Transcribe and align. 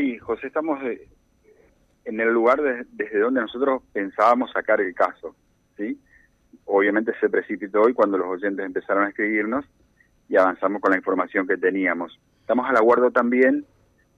Sí, 0.00 0.16
José, 0.16 0.46
estamos 0.46 0.80
en 2.06 2.20
el 2.20 2.28
lugar 2.30 2.58
desde 2.90 3.18
donde 3.18 3.42
nosotros 3.42 3.82
pensábamos 3.92 4.50
sacar 4.50 4.80
el 4.80 4.94
caso, 4.94 5.36
¿sí? 5.76 6.00
Obviamente 6.64 7.12
se 7.20 7.28
precipitó 7.28 7.82
hoy 7.82 7.92
cuando 7.92 8.16
los 8.16 8.28
oyentes 8.28 8.64
empezaron 8.64 9.04
a 9.04 9.10
escribirnos 9.10 9.66
y 10.26 10.38
avanzamos 10.38 10.80
con 10.80 10.92
la 10.92 10.96
información 10.96 11.46
que 11.46 11.58
teníamos. 11.58 12.18
Estamos 12.40 12.66
al 12.66 12.78
aguardo 12.78 13.10
también 13.10 13.66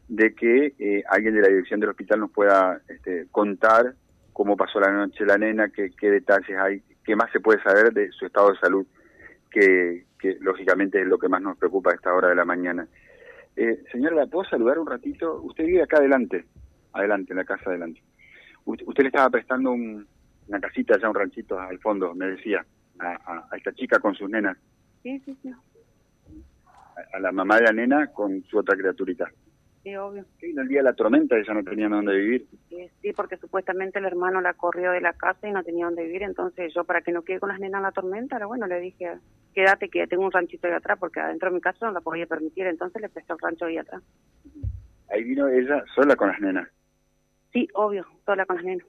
de 0.06 0.37
que 0.37 0.72
eh, 0.79 1.03
alguien 1.08 1.35
de 1.35 1.40
la 1.40 1.49
dirección 1.49 1.81
del 1.81 1.90
hospital 1.90 2.21
nos 2.21 2.30
pueda 2.30 2.80
este, 2.87 3.26
contar 3.33 3.96
cómo 4.33 4.56
pasó 4.56 4.78
la 4.78 4.92
noche 4.92 5.26
la 5.26 5.37
nena, 5.37 5.71
qué, 5.71 5.90
qué 5.99 6.12
detalles 6.12 6.56
hay, 6.58 6.80
qué 7.04 7.17
más 7.17 7.33
se 7.33 7.40
puede 7.40 7.60
saber 7.60 7.92
de 7.92 8.12
su 8.12 8.26
estado 8.26 8.53
de 8.53 8.58
salud, 8.58 8.87
que, 9.51 10.04
que 10.21 10.37
lógicamente 10.42 11.01
es 11.01 11.08
lo 11.08 11.19
que 11.19 11.28
más 11.28 11.42
nos 11.42 11.58
preocupa 11.58 11.90
a 11.90 11.94
esta 11.96 12.14
hora 12.14 12.28
de 12.28 12.37
la 12.37 12.44
mañana. 12.44 12.87
Eh, 13.56 13.84
señora, 13.92 14.16
¿la 14.16 14.26
puedo 14.26 14.48
saludar 14.48 14.78
un 14.78 14.87
ratito? 14.87 15.40
Usted 15.42 15.66
vive 15.66 15.82
acá 15.82 15.98
adelante, 15.98 16.46
adelante, 16.93 17.33
en 17.33 17.38
la 17.38 17.45
casa 17.45 17.70
adelante. 17.70 18.02
Usted, 18.65 19.02
le 19.02 19.09
estaba 19.09 19.30
prestando 19.30 19.73
una 19.73 20.60
casita 20.60 20.95
allá, 20.95 21.09
un 21.09 21.15
ranchito 21.15 21.59
al 21.59 21.79
fondo, 21.80 22.15
me 22.15 22.27
decía, 22.27 22.65
a, 23.01 23.48
esta 23.57 23.73
chica 23.73 23.98
con 23.98 24.15
sus 24.15 24.30
nenas. 24.30 24.57
Sí, 25.02 25.20
sí, 25.24 25.37
sí. 25.43 25.51
A, 27.12 27.19
la 27.19 27.33
mamá 27.33 27.57
de 27.57 27.65
la 27.65 27.73
nena 27.73 28.07
con 28.09 28.43
su 28.45 28.59
otra 28.59 28.77
criaturita. 28.77 29.30
Sí, 29.83 29.97
obvio. 29.97 30.25
Sí, 30.39 30.55
el 30.57 30.69
día 30.69 30.79
de 30.79 30.85
la 30.85 30.93
tormenta 30.93 31.37
ella 31.37 31.55
no 31.55 31.65
tenía 31.65 31.89
dónde 31.89 32.15
vivir. 32.15 32.47
Sí, 33.01 33.13
porque 33.15 33.37
supuestamente 33.37 33.99
el 33.99 34.05
hermano 34.05 34.41
la 34.41 34.55
corrió 34.55 34.93
de 34.93 35.01
la 35.01 35.13
casa 35.13 35.49
y 35.49 35.53
no 35.53 35.65
tenía 35.65 35.87
dónde 35.87 36.05
vivir, 36.05 36.23
entonces 36.23 36.73
yo 36.73 36.85
para 36.85 37.01
que 37.01 37.11
no 37.11 37.23
quede 37.23 37.41
con 37.41 37.49
las 37.49 37.59
nenas 37.59 37.81
en 37.81 37.83
la 37.83 37.93
tormenta, 37.93 38.45
bueno, 38.47 38.69
le 38.69 38.79
dije, 38.79 39.19
quédate 39.55 39.89
que 39.89 40.07
tengo 40.07 40.25
un 40.25 40.31
ranchito 40.31 40.69
ahí 40.69 40.73
atrás 40.73 40.99
porque 41.01 41.19
adentro 41.19 41.51
de 41.51 41.57
mi 41.57 41.61
casa 41.61 41.87
no 41.87 41.93
la 41.93 42.01
podía 42.01 42.27
permitir, 42.27 42.67
entonces 42.67 43.03
le 43.03 43.09
presté 43.09 43.33
el 43.33 43.39
rancho 43.41 43.65
ahí 43.65 43.79
atrás. 43.79 44.03
Ahí 45.11 45.25
vino 45.25 45.49
ella 45.49 45.85
sola 45.95 46.15
con 46.15 46.29
las 46.29 46.41
nenas. 46.41 46.69
Sí, 47.53 47.69
obvio, 47.75 48.07
sola 48.25 48.47
con 48.47 48.57
las 48.57 48.65
nenas. 48.65 48.87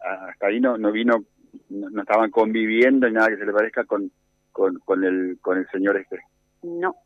Hasta 0.00 0.46
ahí 0.48 0.60
no, 0.60 0.76
no 0.76 0.90
vino, 0.90 1.24
no, 1.70 2.00
estaban 2.02 2.30
conviviendo 2.30 3.06
y 3.06 3.12
nada 3.12 3.28
que 3.28 3.36
se 3.36 3.46
le 3.46 3.52
parezca 3.52 3.84
con, 3.84 4.10
con, 4.50 4.80
con, 4.80 5.04
el, 5.04 5.38
con 5.40 5.58
el 5.58 5.66
señor 5.68 5.96
este. 5.96 6.18
No, 6.62 6.96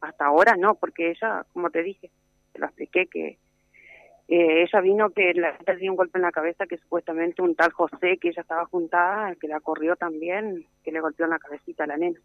hasta 0.00 0.26
ahora 0.26 0.56
no, 0.56 0.74
porque 0.74 1.10
ella, 1.10 1.44
como 1.52 1.70
te 1.70 1.82
dije, 1.82 2.10
te 2.52 2.58
lo 2.58 2.66
expliqué 2.66 3.06
que 3.06 3.38
eh, 4.28 4.62
ella 4.62 4.80
vino 4.80 5.10
que 5.10 5.32
le 5.32 5.76
dio 5.76 5.90
un 5.90 5.96
golpe 5.96 6.18
en 6.18 6.22
la 6.22 6.32
cabeza 6.32 6.66
que 6.66 6.76
supuestamente 6.76 7.40
un 7.40 7.54
tal 7.54 7.72
José 7.72 8.18
que 8.18 8.28
ella 8.28 8.42
estaba 8.42 8.66
juntada, 8.66 9.34
que 9.36 9.48
la 9.48 9.60
corrió 9.60 9.96
también, 9.96 10.66
que 10.84 10.92
le 10.92 11.00
golpeó 11.00 11.24
en 11.24 11.30
la 11.30 11.38
cabecita 11.38 11.84
a 11.84 11.86
la 11.86 11.96
nena. 11.96 12.20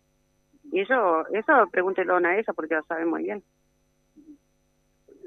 Y 0.71 0.81
eso, 0.81 1.27
eso 1.29 1.53
pregúntelo 1.71 2.17
a 2.17 2.37
ella 2.37 2.53
porque 2.53 2.75
lo 2.75 2.83
sabe 2.83 3.05
muy 3.05 3.23
bien. 3.23 3.43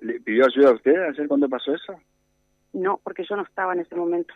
¿Le 0.02 0.20
pidió 0.20 0.44
ayuda 0.44 0.70
a 0.70 0.74
usted 0.74 0.94
ayer 0.96 1.26
cuando 1.26 1.48
pasó 1.48 1.74
eso? 1.74 1.98
No, 2.74 3.00
porque 3.02 3.24
yo 3.24 3.36
no 3.36 3.42
estaba 3.42 3.72
en 3.72 3.80
ese 3.80 3.94
momento. 3.94 4.34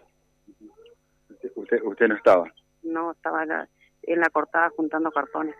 ¿Usted, 1.56 1.82
usted 1.82 2.08
no 2.08 2.16
estaba? 2.16 2.50
No, 2.82 3.12
estaba 3.12 3.44
en 3.44 4.20
la 4.20 4.30
cortada 4.30 4.70
juntando 4.70 5.10
cartones. 5.10 5.54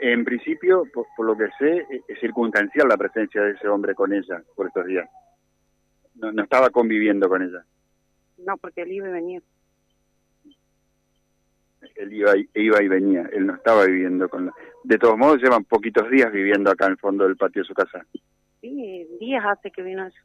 En 0.00 0.24
principio, 0.24 0.84
por, 0.92 1.26
lo 1.26 1.36
que 1.36 1.48
sé, 1.58 1.86
e, 1.90 2.02
es 2.06 2.20
circunstancial 2.20 2.88
la 2.88 2.96
presencia 2.96 3.42
de 3.42 3.52
ese 3.52 3.68
hombre 3.68 3.94
con 3.94 4.12
ella 4.12 4.42
por 4.54 4.66
estos 4.66 4.86
días. 4.86 5.08
No, 6.14 6.32
no 6.32 6.42
estaba 6.42 6.70
conviviendo 6.70 7.28
con 7.28 7.42
ella. 7.42 7.64
No, 8.38 8.56
porque 8.56 8.82
él 8.82 8.92
iba 8.92 9.08
y 9.08 9.12
venía. 9.12 9.42
Él 11.96 12.12
iba 12.12 12.36
y, 12.36 12.48
iba 12.54 12.82
y 12.82 12.88
venía, 12.88 13.28
él 13.32 13.46
no 13.46 13.54
estaba 13.54 13.84
viviendo 13.84 14.28
con 14.28 14.46
la... 14.46 14.52
De 14.84 14.98
todos 14.98 15.16
modos, 15.16 15.42
llevan 15.42 15.64
poquitos 15.64 16.10
días 16.10 16.32
viviendo 16.32 16.70
acá 16.70 16.86
en 16.86 16.92
el 16.92 16.98
fondo 16.98 17.24
del 17.24 17.36
patio 17.36 17.62
de 17.62 17.68
su 17.68 17.74
casa. 17.74 18.06
Sí, 18.60 19.06
días 19.20 19.44
hace 19.44 19.70
que 19.70 19.82
vino 19.82 20.06
ella. 20.06 20.24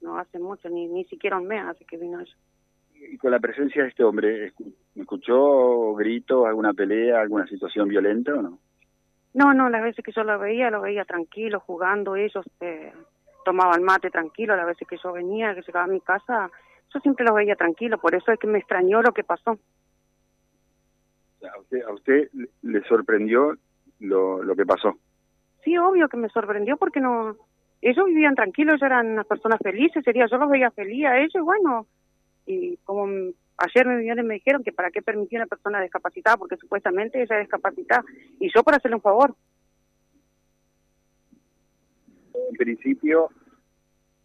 No 0.00 0.18
hace 0.18 0.38
mucho, 0.38 0.68
ni, 0.68 0.88
ni 0.88 1.04
siquiera 1.04 1.38
un 1.38 1.46
mes 1.46 1.64
hace 1.64 1.84
que 1.84 1.96
vino 1.96 2.20
ella 2.20 2.36
y 3.10 3.18
con 3.18 3.30
la 3.30 3.40
presencia 3.40 3.82
de 3.82 3.88
este 3.88 4.04
hombre, 4.04 4.52
¿me 4.94 5.02
escuchó 5.02 5.94
gritos, 5.94 6.46
alguna 6.46 6.72
pelea, 6.72 7.20
alguna 7.20 7.46
situación 7.46 7.88
violenta 7.88 8.34
o 8.34 8.42
no? 8.42 8.58
No, 9.34 9.52
no, 9.52 9.68
las 9.68 9.82
veces 9.82 10.04
que 10.04 10.12
yo 10.12 10.24
lo 10.24 10.38
veía, 10.38 10.70
lo 10.70 10.80
veía 10.80 11.04
tranquilo, 11.04 11.60
jugando, 11.60 12.16
ellos 12.16 12.44
eh, 12.60 12.92
tomaban 13.44 13.82
mate 13.82 14.10
tranquilo, 14.10 14.56
las 14.56 14.66
veces 14.66 14.88
que 14.88 14.96
yo 15.02 15.12
venía, 15.12 15.54
que 15.54 15.62
llegaba 15.62 15.84
a 15.84 15.88
mi 15.88 16.00
casa, 16.00 16.50
yo 16.92 17.00
siempre 17.00 17.24
lo 17.24 17.34
veía 17.34 17.54
tranquilo, 17.54 17.98
por 17.98 18.14
eso 18.14 18.32
es 18.32 18.38
que 18.38 18.46
me 18.46 18.58
extrañó 18.58 19.02
lo 19.02 19.12
que 19.12 19.24
pasó. 19.24 19.58
¿A 21.42 21.60
usted, 21.60 21.82
a 21.82 21.92
usted 21.92 22.30
le 22.62 22.82
sorprendió 22.84 23.56
lo, 24.00 24.42
lo 24.42 24.56
que 24.56 24.64
pasó? 24.64 24.96
Sí, 25.62 25.76
obvio 25.76 26.08
que 26.08 26.16
me 26.16 26.28
sorprendió 26.30 26.76
porque 26.76 27.00
no, 27.00 27.36
ellos 27.82 28.06
vivían 28.06 28.34
tranquilos, 28.34 28.74
ellos 28.74 28.82
eran 28.82 29.12
unas 29.12 29.26
personas 29.26 29.58
felices, 29.62 30.02
sería, 30.02 30.26
yo 30.26 30.38
los 30.38 30.50
veía 30.50 30.70
feliz 30.70 31.06
a 31.06 31.18
ellos, 31.18 31.44
bueno, 31.44 31.86
y 32.46 32.76
como 32.78 33.06
ayer 33.58 33.86
me 33.86 33.96
vinieron 33.96 34.24
y 34.24 34.28
me 34.28 34.34
dijeron 34.34 34.62
que 34.62 34.72
para 34.72 34.90
qué 34.90 35.02
permitía 35.02 35.40
una 35.40 35.46
persona 35.46 35.80
discapacitada, 35.80 36.36
porque 36.36 36.56
supuestamente 36.56 37.22
ella 37.22 37.36
es 37.36 37.42
discapacitada, 37.42 38.04
y 38.38 38.50
yo 38.54 38.62
para 38.62 38.76
hacerle 38.76 38.96
un 38.96 39.02
favor. 39.02 39.34
En 42.48 42.56
principio, 42.56 43.30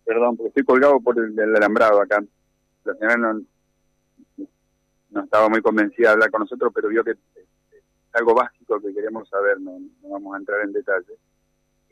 perdón, 0.06 0.38
porque 0.38 0.50
estoy 0.50 0.64
colgado 0.64 1.00
por 1.00 1.18
el, 1.18 1.56
alambrado 1.56 2.02
acá. 2.02 2.24
La 2.84 2.94
señora 2.96 3.18
no, 3.18 5.24
estaba 5.24 5.50
muy 5.50 5.62
convencida 5.62 6.10
de 6.10 6.14
hablar 6.14 6.32
con 6.32 6.42
nosotros, 6.42 6.72
pero 6.74 6.90
vio 6.90 7.04
que 7.04 7.12
es 7.12 7.18
algo 8.14 8.34
básico 8.34 8.80
que 8.82 8.94
queremos 8.94 9.30
saber, 9.30 9.60
no, 9.60 9.80
no 10.02 10.10
vamos 10.10 10.36
a 10.36 10.38
entrar 10.38 10.62
en 10.62 10.74
detalle. 10.74 11.14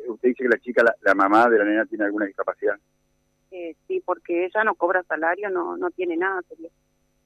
Usted 0.08 0.30
dice 0.30 0.44
que 0.44 0.50
la 0.50 0.60
chica, 0.60 0.84
la, 0.84 0.96
la 1.02 1.16
mamá 1.16 1.50
de 1.50 1.58
la 1.58 1.66
nena, 1.66 1.86
tiene 1.86 2.06
alguna 2.06 2.26
discapacidad. 2.26 2.76
Eh, 3.52 3.76
sí, 3.88 4.02
porque 4.06 4.46
ella 4.46 4.64
no 4.64 4.76
cobra 4.76 5.04
salario, 5.04 5.50
no 5.50 5.76
no 5.76 5.90
tiene 5.92 6.16
nada, 6.16 6.42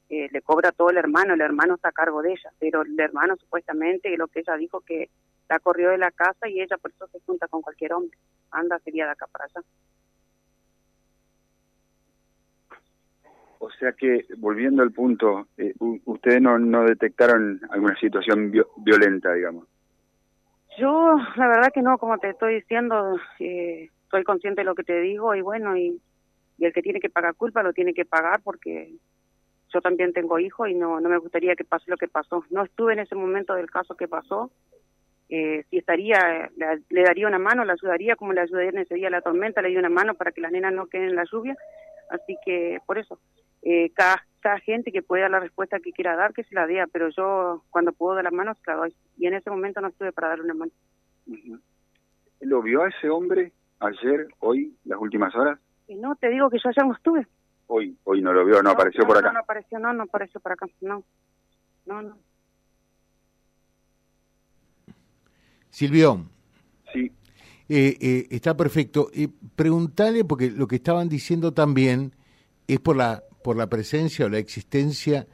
eh, 0.10 0.30
le 0.32 0.42
cobra 0.42 0.72
todo 0.72 0.90
el 0.90 0.98
hermano, 0.98 1.34
el 1.34 1.42
hermano 1.42 1.76
está 1.76 1.90
a 1.90 1.94
cargo 1.94 2.22
de 2.22 2.32
ella, 2.32 2.52
pero 2.60 2.84
el 2.84 2.98
hermano 3.00 3.36
supuestamente, 3.36 4.16
lo 4.16 4.28
que 4.28 4.40
ella 4.40 4.56
dijo 4.56 4.82
que 4.82 5.10
la 5.50 5.60
corrió 5.60 5.90
de 5.90 5.98
la 5.98 6.12
casa 6.12 6.48
y 6.48 6.62
ella 6.62 6.78
por 6.78 6.92
eso 6.92 7.08
se 7.08 7.20
junta 7.26 7.48
con 7.48 7.62
cualquier 7.62 7.94
hombre, 7.94 8.18
anda 8.52 8.80
sería 8.80 9.06
de 9.06 9.12
acá 9.12 9.28
para 9.28 9.46
allá. 9.46 9.62
O 13.60 13.72
sea 13.72 13.94
que, 13.94 14.26
volviendo 14.38 14.84
al 14.84 14.92
punto, 14.92 15.48
eh, 15.58 15.74
¿ustedes 16.06 16.42
no, 16.42 16.60
no 16.60 16.84
detectaron 16.84 17.62
alguna 17.70 17.98
situación 17.98 18.52
violenta, 18.78 19.34
digamos? 19.34 19.68
Yo, 20.78 21.16
la 21.38 21.48
verdad 21.48 21.72
que 21.74 21.82
no, 21.82 21.98
como 21.98 22.18
te 22.18 22.30
estoy 22.30 22.56
diciendo, 22.56 23.18
eh, 23.40 23.90
soy 24.12 24.24
consciente 24.24 24.62
de 24.62 24.66
lo 24.66 24.76
que 24.76 24.84
te 24.84 25.00
digo 25.00 25.34
y 25.34 25.42
bueno, 25.42 25.78
y 25.78 26.02
y 26.58 26.66
el 26.66 26.74
que 26.74 26.82
tiene 26.82 27.00
que 27.00 27.10
pagar 27.10 27.36
culpa 27.36 27.64
lo 27.64 27.74
tiene 27.74 27.94
que 27.94 28.06
pagar 28.06 28.42
porque 28.44 28.94
yo 29.74 29.82
también 29.82 30.14
tengo 30.14 30.40
hijos 30.40 30.70
y 30.70 30.76
no, 30.76 31.00
no 31.00 31.10
me 31.10 31.18
gustaría 31.18 31.56
que 31.56 31.64
pase 31.64 31.90
lo 31.90 31.98
que 31.98 32.08
pasó. 32.08 32.46
No 32.52 32.64
estuve 32.64 32.94
en 32.94 33.00
ese 33.00 33.16
momento 33.16 33.56
del 33.56 33.70
caso 33.70 33.96
que 33.96 34.08
pasó. 34.08 34.52
Eh, 35.30 35.64
si 35.70 35.80
estaría, 35.80 36.52
le, 36.56 37.02
daría 37.02 37.28
una 37.28 37.40
mano, 37.40 37.66
la 37.66 37.74
ayudaría 37.74 38.16
como 38.16 38.34
le 38.34 38.42
ayudé 38.42 38.70
en 38.70 38.78
ese 38.78 38.96
día 38.96 39.10
la 39.10 39.22
tormenta, 39.22 39.62
le 39.62 39.70
di 39.70 39.78
una 39.78 39.90
mano 39.90 40.14
para 40.14 40.32
que 40.32 40.42
las 40.42 40.52
nenas 40.52 40.74
no 40.74 40.88
queden 40.88 41.10
en 41.10 41.16
la 41.16 41.26
lluvia. 41.32 41.56
Así 42.12 42.38
que 42.46 42.80
por 42.86 43.00
eso, 43.00 43.20
eh, 43.64 43.90
cada, 43.96 44.24
cada 44.42 44.60
gente 44.60 44.92
que 44.92 45.02
pueda 45.02 45.24
dar 45.24 45.32
la 45.32 45.40
respuesta 45.40 45.80
que 45.80 45.92
quiera 45.92 46.16
dar, 46.16 46.34
que 46.34 46.44
se 46.44 46.54
la 46.54 46.68
dé, 46.68 46.84
pero 46.92 47.10
yo 47.10 47.64
cuando 47.72 47.94
puedo 47.94 48.16
dar 48.16 48.26
la 48.26 48.32
mano 48.32 48.54
se 48.54 48.70
la 48.70 48.78
doy. 48.78 48.96
Y 49.18 49.26
en 49.26 49.34
ese 49.34 49.50
momento 49.50 49.82
no 49.82 49.88
estuve 49.88 50.12
para 50.12 50.28
darle 50.30 50.44
una 50.44 50.54
mano. 50.54 50.72
¿Lo 52.42 52.62
vio 52.62 52.84
a 52.84 52.90
ese 52.90 53.10
hombre 53.10 53.54
ayer, 53.80 54.28
hoy, 54.40 54.76
las 54.84 55.00
últimas 55.00 55.34
horas? 55.34 55.58
No, 55.96 56.16
te 56.16 56.30
digo 56.30 56.50
que 56.50 56.58
yo 56.64 56.70
ayer 56.70 56.86
no 56.86 56.94
estuve. 56.94 57.28
Hoy, 57.68 57.98
hoy 58.04 58.22
no 58.22 58.34
lo 58.34 58.46
vio, 58.46 58.62
no, 58.62 58.72
apareció 58.72 59.06
por 59.06 59.18
acá. 59.18 59.28
No, 59.28 59.34
no 59.34 59.40
apareció, 59.40 59.80
no, 59.80 59.94
no 59.94 60.04
apareció 60.04 60.40
por 60.40 60.52
acá, 60.52 60.68
no. 60.82 61.04
No, 61.86 62.02
no. 62.02 62.18
Silvio. 65.70 66.26
Sí. 66.94 67.12
Eh, 67.68 67.98
eh, 68.00 68.28
está 68.30 68.56
perfecto. 68.56 69.10
Eh, 69.14 69.28
preguntale, 69.56 70.24
porque 70.24 70.52
lo 70.52 70.68
que 70.68 70.76
estaban 70.76 71.10
diciendo 71.10 71.52
también 71.54 72.14
es 72.68 72.80
por 72.80 72.96
la, 72.96 73.24
por 73.44 73.58
la 73.58 73.68
presencia 73.68 74.26
o 74.26 74.30
la 74.30 74.38
existencia 74.38 75.26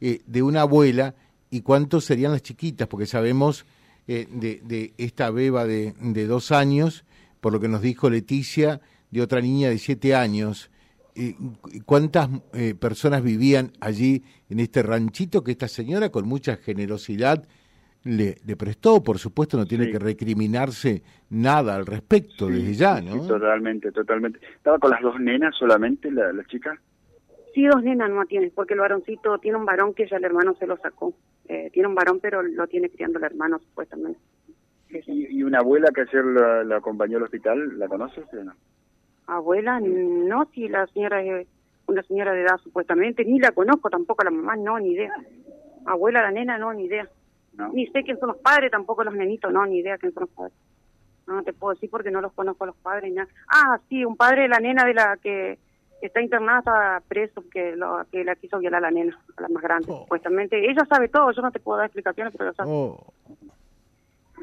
eh, 0.00 0.20
de 0.24 0.42
una 0.42 0.62
abuela 0.62 1.16
y 1.50 1.62
cuántos 1.62 2.04
serían 2.04 2.30
las 2.30 2.42
chiquitas, 2.42 2.86
porque 2.86 3.06
sabemos 3.06 3.66
de, 4.06 4.26
de, 4.64 4.94
esta 4.96 5.30
beba 5.30 5.66
de, 5.66 5.92
de 6.00 6.26
dos 6.26 6.50
años, 6.50 7.04
por 7.40 7.52
lo 7.52 7.60
que 7.60 7.68
nos 7.68 7.82
dijo 7.82 8.08
Leticia, 8.08 8.80
de 9.10 9.22
otra 9.22 9.40
niña 9.40 9.68
de 9.70 9.78
siete 9.78 10.14
años. 10.14 10.70
¿Cuántas 11.84 12.28
eh, 12.52 12.74
personas 12.74 13.22
vivían 13.22 13.72
allí 13.80 14.22
en 14.48 14.60
este 14.60 14.82
ranchito 14.82 15.42
que 15.42 15.50
esta 15.50 15.66
señora 15.66 16.10
con 16.10 16.28
mucha 16.28 16.56
generosidad 16.56 17.44
le, 18.04 18.36
le 18.46 18.56
prestó? 18.56 19.02
Por 19.02 19.18
supuesto 19.18 19.56
no 19.56 19.66
tiene 19.66 19.90
que 19.90 19.98
recriminarse 19.98 21.02
nada 21.30 21.74
al 21.74 21.86
respecto 21.86 22.46
desde 22.46 22.74
ya, 22.74 23.00
¿no? 23.00 23.26
totalmente, 23.26 23.90
totalmente. 23.90 24.38
¿Estaba 24.56 24.78
con 24.78 24.90
las 24.90 25.02
dos 25.02 25.18
nenas 25.18 25.56
solamente 25.56 26.10
la, 26.12 26.32
la 26.32 26.44
chica? 26.44 26.80
Sí, 27.54 27.66
dos 27.66 27.82
nenas 27.82 28.10
no 28.10 28.24
tiene, 28.26 28.52
porque 28.54 28.74
el 28.74 28.80
varoncito 28.80 29.38
tiene 29.38 29.58
un 29.58 29.64
varón 29.64 29.94
que 29.94 30.06
ya 30.06 30.18
el 30.18 30.24
hermano 30.24 30.54
se 30.60 30.66
lo 30.66 30.76
sacó. 30.76 31.14
Eh, 31.48 31.70
tiene 31.72 31.88
un 31.88 31.94
varón, 31.94 32.20
pero 32.20 32.42
lo 32.42 32.66
tiene 32.68 32.90
criando 32.90 33.18
el 33.18 33.24
hermano 33.24 33.58
supuestamente. 33.58 34.20
¿Y, 34.90 35.42
una 35.42 35.58
abuela 35.58 35.90
que 35.94 36.02
ayer 36.02 36.24
la, 36.24 36.76
acompañó 36.76 37.18
al 37.18 37.24
hospital, 37.24 37.78
¿la 37.78 37.88
conoces 37.88 38.24
o 38.32 38.44
no? 38.44 38.54
Abuela, 39.28 39.78
no, 39.80 40.46
si 40.54 40.68
la 40.68 40.86
señora 40.88 41.22
es 41.22 41.46
una 41.86 42.02
señora 42.02 42.32
de 42.32 42.42
edad 42.42 42.56
supuestamente, 42.62 43.24
ni 43.24 43.38
la 43.38 43.52
conozco 43.52 43.90
tampoco 43.90 44.24
la 44.24 44.30
mamá, 44.30 44.56
no, 44.56 44.78
ni 44.78 44.92
idea. 44.92 45.12
Abuela, 45.84 46.22
la 46.22 46.30
nena, 46.30 46.58
no, 46.58 46.72
ni 46.72 46.84
idea. 46.84 47.08
Ni 47.72 47.86
sé 47.88 48.04
quién 48.04 48.18
son 48.18 48.28
los 48.28 48.38
padres, 48.38 48.70
tampoco 48.70 49.04
los 49.04 49.14
nenitos, 49.14 49.52
no, 49.52 49.66
ni 49.66 49.78
idea 49.78 49.98
quién 49.98 50.12
son 50.14 50.22
los 50.22 50.30
padres. 50.30 50.54
No, 51.26 51.42
te 51.42 51.52
puedo 51.52 51.74
decir 51.74 51.90
porque 51.90 52.10
no 52.10 52.22
los 52.22 52.32
conozco 52.32 52.64
a 52.64 52.68
los 52.68 52.76
padres. 52.76 53.12
Nada. 53.12 53.28
Ah, 53.48 53.78
sí, 53.88 54.02
un 54.02 54.16
padre 54.16 54.42
de 54.42 54.48
la 54.48 54.60
nena 54.60 54.84
de 54.86 54.94
la 54.94 55.18
que 55.18 55.58
está 56.00 56.22
internada, 56.22 56.60
está 56.60 57.02
preso, 57.06 57.44
que, 57.50 57.76
lo, 57.76 58.06
que 58.10 58.24
la 58.24 58.34
quiso 58.36 58.58
violar 58.58 58.82
a 58.82 58.90
la 58.90 58.90
nena, 58.90 59.18
a 59.36 59.42
la 59.42 59.48
más 59.48 59.62
grande, 59.62 59.88
oh. 59.90 60.02
supuestamente. 60.02 60.70
Ella 60.70 60.86
sabe 60.88 61.08
todo, 61.08 61.32
yo 61.32 61.42
no 61.42 61.50
te 61.50 61.60
puedo 61.60 61.76
dar 61.76 61.86
explicaciones, 61.86 62.32
pero 62.32 62.48
ella 62.48 62.56
sabe. 62.56 62.70
Oh. 62.72 63.12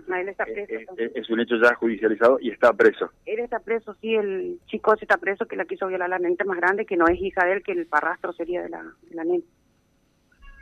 Él 0.07 0.29
está 0.29 0.45
preso. 0.45 0.71
Eh, 0.71 0.85
eh, 0.97 1.11
es, 1.15 1.29
un 1.29 1.39
hecho 1.39 1.55
ya 1.61 1.75
judicializado 1.75 2.37
y 2.39 2.49
está 2.51 2.73
preso. 2.73 3.11
Él 3.25 3.39
está 3.39 3.59
preso, 3.59 3.95
sí, 4.01 4.15
el 4.15 4.59
chico 4.67 4.93
está 4.93 5.17
preso 5.17 5.45
que 5.45 5.55
la 5.55 5.65
quiso 5.65 5.87
violar 5.87 6.05
a 6.07 6.19
la 6.19 6.19
nena 6.19 6.45
más 6.45 6.57
grande, 6.57 6.85
que 6.85 6.97
no 6.97 7.07
es 7.07 7.19
hija 7.19 7.45
de 7.45 7.53
él, 7.53 7.63
que 7.63 7.71
el 7.71 7.85
parrastro 7.87 8.33
sería 8.33 8.63
de 8.63 8.69
la, 8.69 8.83
de 8.83 9.15
la 9.15 9.23
nena. 9.23 9.43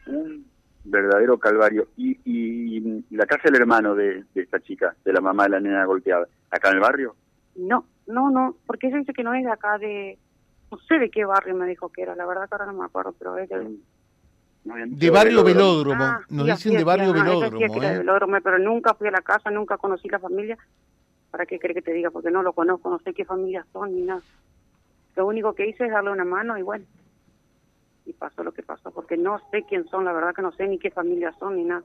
Un 0.07 0.45
verdadero 0.85 1.37
calvario. 1.37 1.87
Y, 1.97 2.19
y 2.25 3.03
la 3.11 3.25
casa 3.25 3.43
del 3.45 3.61
hermano 3.61 3.95
de, 3.95 4.23
de 4.33 4.41
esta 4.41 4.59
chica, 4.59 4.95
de 5.03 5.13
la 5.13 5.21
mamá 5.21 5.43
de 5.43 5.49
la 5.49 5.59
nena 5.59 5.85
golpeada, 5.85 6.27
¿acá 6.49 6.69
en 6.69 6.75
el 6.75 6.81
barrio? 6.81 7.15
No, 7.55 7.85
no, 8.07 8.29
no, 8.29 8.55
porque 8.65 8.87
ella 8.87 8.97
dice 8.97 9.13
que 9.13 9.23
no 9.23 9.33
es 9.33 9.43
de 9.43 9.51
acá, 9.51 9.77
de, 9.77 10.17
no 10.71 10.77
sé 10.79 10.99
de 10.99 11.09
qué 11.09 11.25
barrio 11.25 11.55
me 11.55 11.67
dijo 11.67 11.89
que 11.89 12.01
era, 12.01 12.15
la 12.15 12.25
verdad 12.25 12.47
que 12.47 12.55
ahora 12.55 12.65
no 12.65 12.73
me 12.73 12.85
acuerdo, 12.85 13.13
pero 13.17 13.37
ella... 13.37 13.59
De 13.59 13.77
barrio 14.63 15.43
Velódromo, 15.43 16.03
ah, 16.03 16.21
nos 16.29 16.45
dicen 16.45 16.77
de 16.77 16.83
barrio 16.83 17.13
Velódromo. 17.13 17.61
¿eh? 17.61 17.97
velódromo, 17.97 18.37
pero 18.43 18.59
nunca 18.59 18.93
fui 18.93 19.07
a 19.07 19.11
la 19.11 19.21
casa, 19.21 19.51
nunca 19.51 19.77
conocí 19.77 20.07
la 20.09 20.19
familia. 20.19 20.57
¿Para 21.31 21.45
qué 21.45 21.59
cree 21.59 21.73
que 21.73 21.81
te 21.81 21.93
diga? 21.93 22.11
Porque 22.11 22.29
no 22.29 22.43
lo 22.43 22.53
conozco, 22.53 22.89
no 22.89 22.99
sé 22.99 23.13
qué 23.13 23.25
familias 23.25 23.65
son 23.73 23.95
ni 23.95 24.01
nada. 24.03 24.21
Lo 25.15 25.27
único 25.27 25.53
que 25.53 25.67
hice 25.67 25.85
es 25.85 25.91
darle 25.91 26.11
una 26.11 26.25
mano 26.25 26.57
y 26.57 26.61
bueno, 26.61 26.85
y 28.05 28.13
pasó 28.13 28.43
lo 28.43 28.51
que 28.51 28.63
pasó, 28.63 28.91
porque 28.91 29.17
no 29.17 29.39
sé 29.51 29.63
quién 29.63 29.87
son, 29.87 30.05
la 30.05 30.13
verdad 30.13 30.33
que 30.35 30.41
no 30.41 30.51
sé 30.51 30.67
ni 30.67 30.79
qué 30.79 30.91
familias 30.91 31.35
son 31.39 31.55
ni 31.55 31.63
nada. 31.63 31.83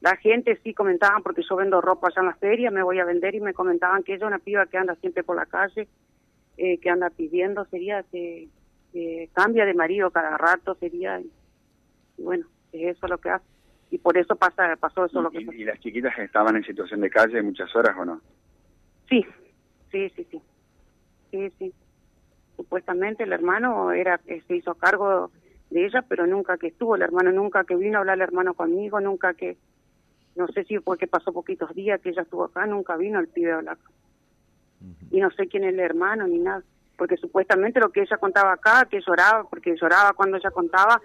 La 0.00 0.16
gente 0.16 0.58
sí 0.62 0.74
comentaban, 0.74 1.22
porque 1.22 1.42
yo 1.48 1.56
vendo 1.56 1.80
ropa 1.80 2.08
allá 2.08 2.20
en 2.20 2.26
la 2.26 2.34
feria, 2.34 2.70
me 2.70 2.82
voy 2.82 2.98
a 2.98 3.04
vender 3.04 3.34
y 3.34 3.40
me 3.40 3.54
comentaban 3.54 4.02
que 4.02 4.14
ella 4.14 4.26
es 4.26 4.28
una 4.28 4.38
piba 4.38 4.66
que 4.66 4.76
anda 4.76 4.94
siempre 4.96 5.22
por 5.22 5.36
la 5.36 5.46
calle, 5.46 5.88
eh, 6.58 6.78
que 6.78 6.90
anda 6.90 7.10
pidiendo, 7.10 7.64
sería 7.66 8.02
que, 8.04 8.48
cambia 9.34 9.66
de 9.66 9.74
marido 9.74 10.10
cada 10.10 10.38
rato, 10.38 10.74
sería, 10.76 11.20
y, 11.20 11.30
bueno, 12.18 12.46
es 12.72 12.96
eso 12.96 13.06
lo 13.08 13.18
que 13.18 13.30
hace. 13.30 13.44
Y 13.90 13.98
por 13.98 14.18
eso 14.18 14.34
pasa 14.36 14.74
pasó 14.76 15.04
eso 15.04 15.22
lo 15.22 15.30
que 15.30 15.40
¿Y 15.40 15.64
las 15.64 15.78
chiquitas 15.80 16.18
estaban 16.18 16.56
en 16.56 16.64
situación 16.64 17.00
de 17.00 17.10
calle 17.10 17.40
muchas 17.42 17.74
horas 17.76 17.96
o 17.96 18.04
no? 18.04 18.20
Sí, 19.08 19.24
sí, 19.92 20.10
sí, 20.10 20.26
sí. 20.30 20.42
Sí, 21.30 21.52
sí 21.58 21.74
supuestamente 22.56 23.22
el 23.22 23.32
hermano 23.32 23.92
era 23.92 24.18
se 24.48 24.56
hizo 24.56 24.74
cargo 24.74 25.30
de 25.70 25.86
ella, 25.86 26.02
pero 26.08 26.26
nunca 26.26 26.56
que 26.56 26.68
estuvo 26.68 26.96
el 26.96 27.02
hermano, 27.02 27.30
nunca 27.30 27.64
que 27.64 27.76
vino 27.76 27.98
a 27.98 28.00
hablar 28.00 28.16
el 28.16 28.22
hermano 28.22 28.54
conmigo, 28.54 29.00
nunca 29.00 29.34
que, 29.34 29.56
no 30.34 30.48
sé 30.48 30.64
si 30.64 30.78
porque 30.78 31.06
pasó 31.06 31.32
poquitos 31.32 31.74
días 31.74 32.00
que 32.00 32.10
ella 32.10 32.22
estuvo 32.22 32.44
acá, 32.44 32.66
nunca 32.66 32.96
vino 32.96 33.20
el 33.20 33.28
pibe 33.28 33.52
a 33.52 33.58
hablar. 33.58 33.78
Y 35.10 35.20
no 35.20 35.30
sé 35.30 35.48
quién 35.48 35.64
es 35.64 35.72
el 35.72 35.80
hermano 35.80 36.26
ni 36.26 36.38
nada, 36.38 36.62
porque 36.96 37.16
supuestamente 37.16 37.80
lo 37.80 37.90
que 37.90 38.02
ella 38.02 38.16
contaba 38.16 38.52
acá, 38.52 38.86
que 38.90 39.00
lloraba, 39.00 39.48
porque 39.48 39.76
lloraba 39.76 40.12
cuando 40.12 40.36
ella 40.36 40.50
contaba, 40.50 41.00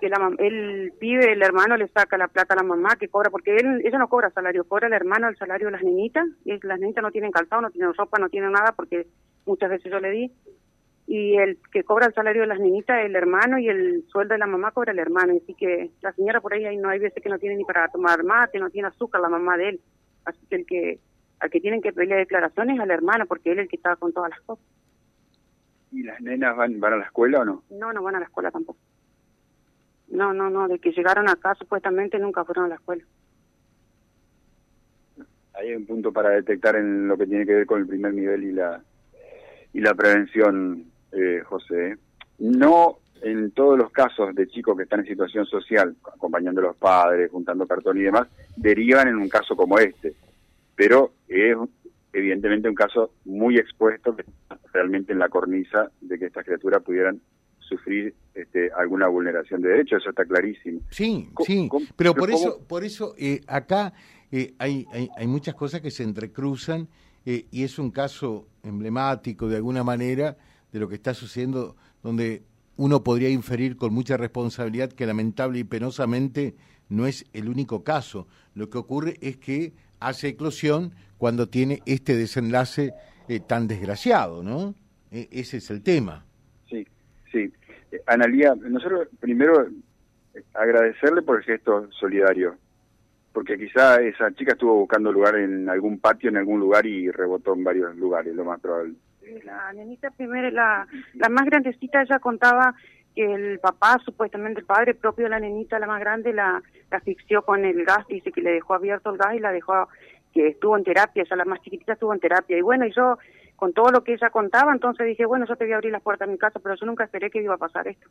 que 0.00 0.08
la, 0.08 0.30
el 0.38 0.92
pibe, 0.98 1.32
el 1.32 1.42
hermano 1.42 1.76
le 1.76 1.88
saca 1.88 2.16
la 2.16 2.28
plata 2.28 2.54
a 2.54 2.58
la 2.58 2.62
mamá 2.62 2.96
que 2.96 3.08
cobra, 3.08 3.30
porque 3.30 3.56
él, 3.56 3.82
ella 3.84 3.98
no 3.98 4.08
cobra 4.08 4.30
salario, 4.30 4.64
cobra 4.64 4.86
el 4.86 4.92
hermano 4.92 5.28
el 5.28 5.36
salario 5.36 5.66
de 5.66 5.72
las 5.72 5.82
niñitas, 5.82 6.26
y 6.44 6.58
las 6.66 6.78
niñitas 6.78 7.02
no 7.02 7.10
tienen 7.10 7.32
calzado, 7.32 7.62
no 7.62 7.70
tienen 7.70 7.94
ropa, 7.94 8.18
no 8.18 8.28
tienen 8.28 8.52
nada, 8.52 8.72
porque 8.72 9.06
muchas 9.46 9.70
veces 9.70 9.90
yo 9.90 10.00
le 10.00 10.10
di, 10.10 10.32
y 11.08 11.36
el 11.38 11.58
que 11.72 11.84
cobra 11.84 12.06
el 12.06 12.12
salario 12.12 12.42
de 12.42 12.48
las 12.48 12.60
niñitas 12.60 13.02
el 13.02 13.16
hermano 13.16 13.58
y 13.58 13.66
el 13.66 14.04
sueldo 14.08 14.34
de 14.34 14.38
la 14.38 14.46
mamá 14.46 14.72
cobra 14.72 14.92
el 14.92 14.98
hermano. 14.98 15.32
Así 15.42 15.54
que 15.54 15.90
la 16.02 16.12
señora 16.12 16.42
por 16.42 16.52
ahí 16.52 16.76
no 16.76 16.90
hay 16.90 16.98
veces 16.98 17.22
que 17.22 17.30
no 17.30 17.38
tiene 17.38 17.56
ni 17.56 17.64
para 17.64 17.88
tomar 17.88 18.22
mate, 18.24 18.58
no 18.58 18.68
tiene 18.68 18.88
azúcar 18.88 19.22
la 19.22 19.30
mamá 19.30 19.56
de 19.56 19.70
él. 19.70 19.80
Así 20.26 20.38
que 20.50 20.56
el 20.56 20.66
que 20.66 20.98
al 21.40 21.50
que 21.50 21.60
tienen 21.60 21.80
que 21.80 21.94
pedirle 21.94 22.16
declaraciones 22.16 22.76
es 22.76 22.82
al 22.82 22.90
hermano 22.90 23.24
porque 23.24 23.52
él 23.52 23.58
es 23.58 23.62
el 23.62 23.68
que 23.70 23.76
estaba 23.76 23.96
con 23.96 24.12
todas 24.12 24.28
las 24.28 24.40
cosas. 24.42 24.64
¿Y 25.92 26.02
las 26.02 26.20
nenas 26.20 26.54
van, 26.54 26.78
van 26.78 26.92
a 26.92 26.96
la 26.98 27.04
escuela 27.04 27.40
o 27.40 27.44
no? 27.46 27.62
No, 27.70 27.90
no 27.94 28.02
van 28.02 28.16
a 28.16 28.18
la 28.18 28.26
escuela 28.26 28.50
tampoco. 28.50 28.78
No, 30.10 30.32
no, 30.32 30.50
no, 30.50 30.68
de 30.68 30.78
que 30.78 30.92
llegaron 30.92 31.28
acá 31.28 31.54
supuestamente 31.54 32.18
nunca 32.18 32.44
fueron 32.44 32.66
a 32.66 32.68
la 32.68 32.74
escuela. 32.76 33.04
Hay 35.54 35.74
un 35.74 35.86
punto 35.86 36.12
para 36.12 36.30
detectar 36.30 36.76
en 36.76 37.08
lo 37.08 37.16
que 37.16 37.26
tiene 37.26 37.44
que 37.44 37.54
ver 37.54 37.66
con 37.66 37.80
el 37.80 37.86
primer 37.86 38.14
nivel 38.14 38.44
y 38.44 38.52
la 38.52 38.82
y 39.72 39.80
la 39.80 39.94
prevención 39.94 40.84
eh, 41.12 41.42
José. 41.44 41.98
No 42.38 42.98
en 43.22 43.50
todos 43.50 43.76
los 43.76 43.90
casos 43.90 44.34
de 44.34 44.46
chicos 44.46 44.76
que 44.76 44.84
están 44.84 45.00
en 45.00 45.06
situación 45.06 45.44
social, 45.46 45.96
acompañando 46.04 46.60
a 46.60 46.64
los 46.64 46.76
padres, 46.76 47.30
juntando 47.30 47.66
cartón 47.66 47.98
y 47.98 48.02
demás, 48.02 48.28
derivan 48.56 49.08
en 49.08 49.16
un 49.16 49.28
caso 49.28 49.56
como 49.56 49.78
este. 49.78 50.14
Pero 50.76 51.12
es 51.26 51.56
evidentemente 52.12 52.68
un 52.68 52.74
caso 52.74 53.12
muy 53.24 53.56
expuesto 53.58 54.14
que 54.14 54.22
está 54.22 54.58
realmente 54.72 55.12
en 55.12 55.18
la 55.18 55.28
cornisa 55.28 55.90
de 56.00 56.18
que 56.18 56.26
estas 56.26 56.44
criaturas 56.44 56.82
pudieran 56.82 57.20
sufrir 57.68 58.14
este, 58.34 58.70
alguna 58.72 59.08
vulneración 59.08 59.60
de 59.62 59.70
derechos, 59.70 60.00
eso 60.00 60.10
está 60.10 60.24
clarísimo. 60.24 60.80
Sí, 60.90 61.28
sí, 61.44 61.68
pero, 61.96 62.14
por 62.14 62.30
eso, 62.30 62.60
por 62.66 62.84
eso 62.84 63.14
eh, 63.18 63.40
acá 63.46 63.92
eh, 64.32 64.54
hay, 64.58 64.86
hay, 64.92 65.08
hay 65.16 65.26
muchas 65.26 65.54
cosas 65.54 65.80
que 65.80 65.90
se 65.90 66.02
entrecruzan 66.02 66.88
eh, 67.26 67.46
y 67.50 67.64
es 67.64 67.78
un 67.78 67.90
caso 67.90 68.48
emblemático 68.62 69.48
de 69.48 69.56
alguna 69.56 69.84
manera 69.84 70.36
de 70.72 70.78
lo 70.78 70.88
que 70.88 70.94
está 70.94 71.14
sucediendo, 71.14 71.76
donde 72.02 72.42
uno 72.76 73.02
podría 73.02 73.28
inferir 73.28 73.76
con 73.76 73.92
mucha 73.92 74.16
responsabilidad 74.16 74.92
que 74.92 75.04
lamentable 75.04 75.58
y 75.58 75.64
penosamente 75.64 76.54
no 76.88 77.06
es 77.06 77.26
el 77.32 77.48
único 77.48 77.84
caso. 77.84 78.28
Lo 78.54 78.70
que 78.70 78.78
ocurre 78.78 79.18
es 79.20 79.36
que 79.36 79.74
hace 80.00 80.28
eclosión 80.28 80.94
cuando 81.18 81.48
tiene 81.48 81.82
este 81.84 82.16
desenlace 82.16 82.92
eh, 83.28 83.40
tan 83.40 83.66
desgraciado, 83.66 84.42
¿no? 84.42 84.74
E, 85.10 85.28
ese 85.30 85.58
es 85.58 85.70
el 85.70 85.82
tema. 85.82 86.24
Sí, 86.70 86.86
sí. 87.30 87.52
Eh, 87.92 88.00
Analía, 88.06 88.54
nosotros 88.54 89.08
primero 89.20 89.66
agradecerle 90.54 91.22
por 91.22 91.38
el 91.38 91.44
gesto 91.44 91.88
solidario 91.92 92.56
porque 93.38 93.56
quizá 93.56 94.00
esa 94.00 94.32
chica 94.32 94.54
estuvo 94.54 94.74
buscando 94.74 95.12
lugar 95.12 95.36
en 95.36 95.68
algún 95.68 96.00
patio, 96.00 96.28
en 96.28 96.38
algún 96.38 96.58
lugar 96.58 96.84
y 96.86 97.08
rebotó 97.10 97.54
en 97.54 97.62
varios 97.62 97.94
lugares, 97.96 98.34
lo 98.34 98.44
más 98.44 98.60
probable. 98.60 98.94
La 99.44 99.72
nenita 99.72 100.10
primero, 100.10 100.50
la, 100.50 100.88
la 101.14 101.28
más 101.28 101.44
grandecita, 101.44 102.02
ella 102.02 102.18
contaba 102.18 102.74
que 103.14 103.32
el 103.32 103.60
papá, 103.60 103.98
supuestamente 104.04 104.58
el 104.58 104.66
padre 104.66 104.94
propio 104.94 105.26
de 105.26 105.30
la 105.30 105.38
nenita, 105.38 105.78
la 105.78 105.86
más 105.86 106.00
grande, 106.00 106.32
la, 106.32 106.60
la 106.90 106.96
asfixió 106.96 107.42
con 107.42 107.64
el 107.64 107.84
gas, 107.84 108.06
dice 108.08 108.32
que 108.32 108.40
le 108.40 108.54
dejó 108.54 108.74
abierto 108.74 109.10
el 109.10 109.18
gas 109.18 109.34
y 109.34 109.38
la 109.38 109.52
dejó, 109.52 109.88
que 110.32 110.48
estuvo 110.48 110.76
en 110.76 110.82
terapia, 110.82 111.22
ella 111.22 111.36
la 111.36 111.44
más 111.44 111.60
chiquitita 111.60 111.92
estuvo 111.92 112.12
en 112.12 112.20
terapia. 112.20 112.58
Y 112.58 112.62
bueno, 112.62 112.86
y 112.86 112.92
yo 112.92 113.18
con 113.58 113.72
todo 113.72 113.90
lo 113.90 114.04
que 114.04 114.14
ella 114.14 114.30
contaba, 114.30 114.72
entonces 114.72 115.04
dije, 115.04 115.26
bueno, 115.26 115.44
yo 115.44 115.56
te 115.56 115.64
voy 115.64 115.72
a 115.72 115.76
abrir 115.76 115.90
las 115.90 116.00
puertas 116.00 116.28
de 116.28 116.32
mi 116.32 116.38
casa, 116.38 116.60
pero 116.60 116.76
yo 116.76 116.86
nunca 116.86 117.02
esperé 117.02 117.28
que 117.28 117.42
iba 117.42 117.54
a 117.54 117.58
pasar 117.58 117.88
esto. 117.88 118.08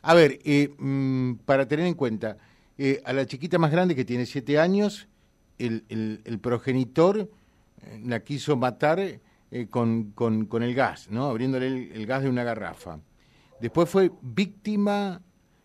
A 0.00 0.14
ver, 0.14 0.38
eh, 0.46 0.70
mm, 0.78 1.34
para 1.44 1.68
tener 1.68 1.84
en 1.84 1.92
cuenta, 1.92 2.38
eh, 2.78 3.02
a 3.04 3.12
la 3.12 3.26
chiquita 3.26 3.58
más 3.58 3.70
grande 3.70 3.94
que 3.94 4.06
tiene 4.06 4.24
siete 4.24 4.58
años, 4.58 5.06
el, 5.58 5.84
el, 6.24 6.38
progenitor 6.38 7.18
eh, 7.18 8.00
la 8.06 8.20
quiso 8.20 8.56
matar 8.56 8.98
eh, 8.98 9.20
con, 9.68 10.12
con, 10.12 10.62
el 10.62 10.74
gas, 10.74 11.10
¿no? 11.10 11.26
abriéndole 11.26 11.66
el, 11.66 12.06
gas 12.06 12.22
de 12.22 12.30
una 12.30 12.42
garrafa. 12.42 12.98
Después 13.60 13.90
fue 13.90 14.10
víctima 14.22 15.20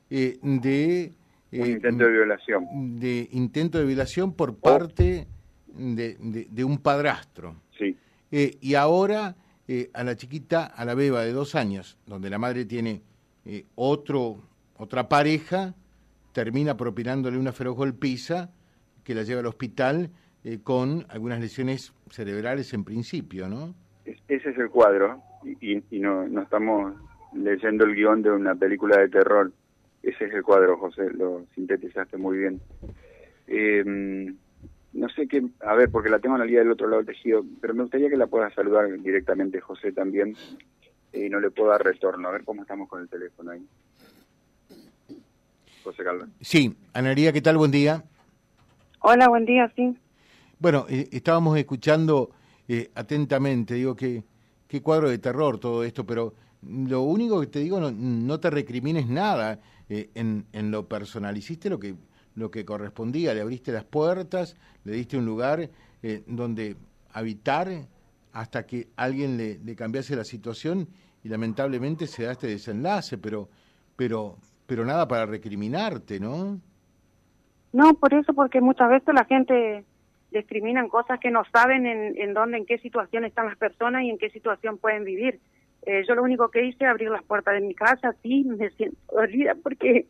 de... 0.10 0.38
un 0.42 1.66
intento 1.66 2.04
de 2.04 2.12
violación. 2.12 3.00
De 3.00 3.30
intento 3.32 3.78
de 3.78 3.86
violación 3.86 4.34
por 4.34 4.50
oh. 4.50 4.56
parte 4.56 5.26
de, 5.68 6.18
de, 6.20 6.64
un 6.66 6.80
padrastro. 6.80 7.56
Sí. 8.36 8.58
y 8.62 8.76
ahora 8.76 9.36
a 9.94 10.04
la 10.04 10.16
chiquita, 10.16 10.66
a 10.66 10.86
la 10.86 10.94
beba 10.94 11.24
de 11.24 11.32
dos 11.32 11.56
años, 11.56 11.98
donde 12.06 12.30
la 12.30 12.38
madre 12.38 12.66
tiene 12.66 13.02
otro, 13.76 14.38
otra 14.78 15.10
pareja, 15.10 15.74
termina 16.34 16.76
propinándole 16.76 17.38
una 17.38 17.54
feroz 17.54 17.76
golpiza 17.76 18.52
que 19.06 19.16
la 19.16 19.24
lleva 19.24 19.40
al 19.40 19.46
hospital 19.46 20.10
eh, 20.44 20.60
con 20.62 21.06
algunas 21.10 21.40
lesiones 21.40 21.94
cerebrales 22.10 22.74
en 22.74 22.84
principio, 22.84 23.48
¿no? 23.48 23.74
ese 24.06 24.50
es 24.50 24.58
el 24.60 24.70
cuadro 24.70 25.22
y, 25.62 25.82
no, 26.00 26.26
estamos 26.42 26.94
leyendo 27.34 27.86
el 27.86 27.96
guion 27.96 28.22
de 28.22 28.32
una 28.32 28.54
película 28.54 29.00
de 29.00 29.10
terror. 29.10 29.52
Ese 30.04 30.26
es 30.26 30.34
el 30.34 30.44
cuadro, 30.44 30.78
José, 30.78 31.10
lo 31.12 31.46
sintetizaste 31.56 32.18
muy 32.18 32.38
bien. 32.38 32.62
Em, 33.48 34.36
no 34.96 35.10
sé 35.10 35.28
qué, 35.28 35.44
a 35.60 35.76
ver, 35.76 35.92
porque 35.92 36.10
la 36.10 36.20
tengo 36.20 36.36
en 36.36 36.40
la 36.40 36.46
línea 36.46 36.62
del 36.62 36.72
otro 36.72 36.88
lado 36.88 37.04
del 37.04 37.14
tejido, 37.14 37.44
pero 37.60 37.74
me 37.74 37.84
gustaría 37.84 38.10
que 38.10 38.16
la 38.16 38.28
puedas 38.28 38.54
saludar 38.54 38.88
directamente, 39.02 39.60
José, 39.60 39.92
también, 39.92 40.36
y 41.12 41.30
no 41.30 41.40
le 41.42 41.52
puedo 41.52 41.70
dar 41.70 41.84
retorno. 41.84 42.30
A 42.30 42.32
ver 42.32 42.46
cómo 42.46 42.62
estamos 42.62 42.88
con 42.88 43.02
el 43.02 43.10
teléfono 43.10 43.52
ahí. 43.52 43.66
José 45.84 46.04
Sí, 46.40 46.76
Anaría, 46.94 47.34
¿qué 47.34 47.42
tal? 47.42 47.58
Buen 47.58 47.72
día. 47.72 48.04
Hola, 49.02 49.28
buen 49.28 49.46
día, 49.46 49.72
sí. 49.76 49.96
Bueno, 50.60 50.86
eh, 50.90 51.10
estábamos 51.12 51.58
escuchando 51.58 52.32
eh, 52.68 52.90
atentamente, 52.96 53.76
digo 53.76 53.96
que 53.96 54.24
qué 54.68 54.82
cuadro 54.82 55.10
de 55.10 55.18
terror 55.18 55.60
todo 55.60 55.84
esto, 55.84 56.06
pero 56.06 56.34
lo 56.64 57.02
único 57.02 57.42
que 57.42 57.48
te 57.48 57.60
digo, 57.60 57.80
no, 57.82 57.92
no 57.92 58.40
te 58.40 58.50
recrimines 58.50 59.08
nada 59.08 59.60
eh, 59.90 60.10
en, 60.16 60.46
en, 60.54 60.72
lo 60.72 60.88
personal, 60.88 61.38
hiciste 61.38 61.70
lo 61.70 61.78
que, 61.80 61.96
lo 62.36 62.52
que 62.52 62.66
correspondía, 62.66 63.34
le 63.34 63.42
abriste 63.42 63.72
las 63.72 63.86
puertas, 63.86 64.56
le 64.84 64.94
diste 64.94 65.18
un 65.18 65.26
lugar 65.26 65.70
donde 66.28 66.76
habitar 67.14 67.68
hasta 68.36 68.66
que 68.66 68.90
alguien 68.98 69.38
le, 69.38 69.76
cambiase 69.76 70.16
la 70.16 70.26
situación 70.26 70.88
y 71.24 71.30
lamentablemente 71.30 72.06
se 72.06 72.26
da 72.26 72.34
este 72.34 72.48
desenlace, 72.48 73.18
pero, 73.18 73.48
pero, 73.96 74.36
pero 74.68 74.84
nada 74.86 75.08
para 75.08 75.26
recriminarte, 75.26 76.20
¿no? 76.20 76.60
No, 77.72 77.94
por 77.94 78.14
eso, 78.14 78.34
porque 78.34 78.60
muchas 78.60 78.90
veces 78.90 79.14
la 79.16 79.24
gente 79.24 79.86
discriminan 80.32 80.90
cosas 80.90 81.20
que 81.22 81.32
no 81.32 81.44
saben 81.46 81.86
en, 81.86 82.22
en 82.22 82.34
dónde, 82.34 82.58
en 82.58 82.66
qué 82.66 82.78
situación 82.80 83.24
están 83.24 83.46
las 83.46 83.58
personas 83.58 84.04
y 84.04 84.10
en 84.10 84.18
qué 84.18 84.30
situación 84.30 84.78
pueden 84.78 85.06
vivir. 85.06 85.40
Eh, 85.86 86.04
yo 86.06 86.16
lo 86.16 86.24
único 86.24 86.50
que 86.50 86.66
hice 86.66 86.86
abrir 86.86 87.10
las 87.10 87.24
puertas 87.24 87.54
de 87.54 87.62
mi 87.62 87.74
casa, 87.74 88.14
sí, 88.22 88.44
me 88.44 88.70
siento 88.72 88.98
dolida 89.14 89.56
porque 89.64 90.08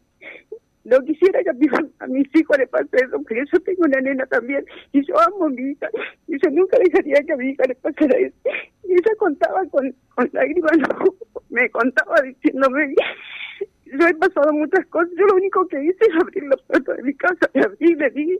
no 0.86 1.02
quisiera 1.02 1.44
que 1.44 1.50
a, 1.50 2.08
mis 2.08 2.36
hijos 2.36 2.58
les 2.58 2.70
pase 2.70 2.88
eso, 2.94 3.18
porque 3.18 3.44
yo 3.52 3.60
tengo 3.62 3.84
una 3.84 4.00
nena 4.02 4.26
también 4.28 4.66
y 4.94 5.06
yo 5.06 5.20
amo 5.20 5.46
a 5.46 5.50
mi 5.50 5.72
hija 5.72 5.90
y 6.28 6.38
yo 6.40 6.50
nunca 6.52 6.78
dejaría 6.80 7.22
que 7.26 7.34
a 7.34 7.38
mi 7.38 7.50
hija 7.50 7.64
le 7.68 7.76
pasara 7.76 8.18
eso. 8.18 8.36
Y 8.88 8.94
ella 8.94 9.16
contaba 9.18 9.66
con, 9.72 9.94
con 10.16 10.30
lágrimas, 10.32 10.72
me 11.50 11.70
contaba 11.72 12.22
diciéndome 12.22 12.96
yo 13.86 14.08
he 14.08 14.14
pasado 14.16 14.52
muchas 14.54 14.86
cosas. 14.88 15.12
Yo 15.18 15.26
lo 15.26 15.36
único 15.36 15.68
que 15.68 15.84
hice 15.84 16.06
es 16.06 16.22
abrir 16.22 16.44
la 16.44 16.58
puerta 16.58 16.94
de 16.94 17.04
mi 17.04 17.14
casa, 17.16 17.50
le 17.54 17.62
abrí, 17.62 17.96
le 17.96 18.10
di, 18.12 18.40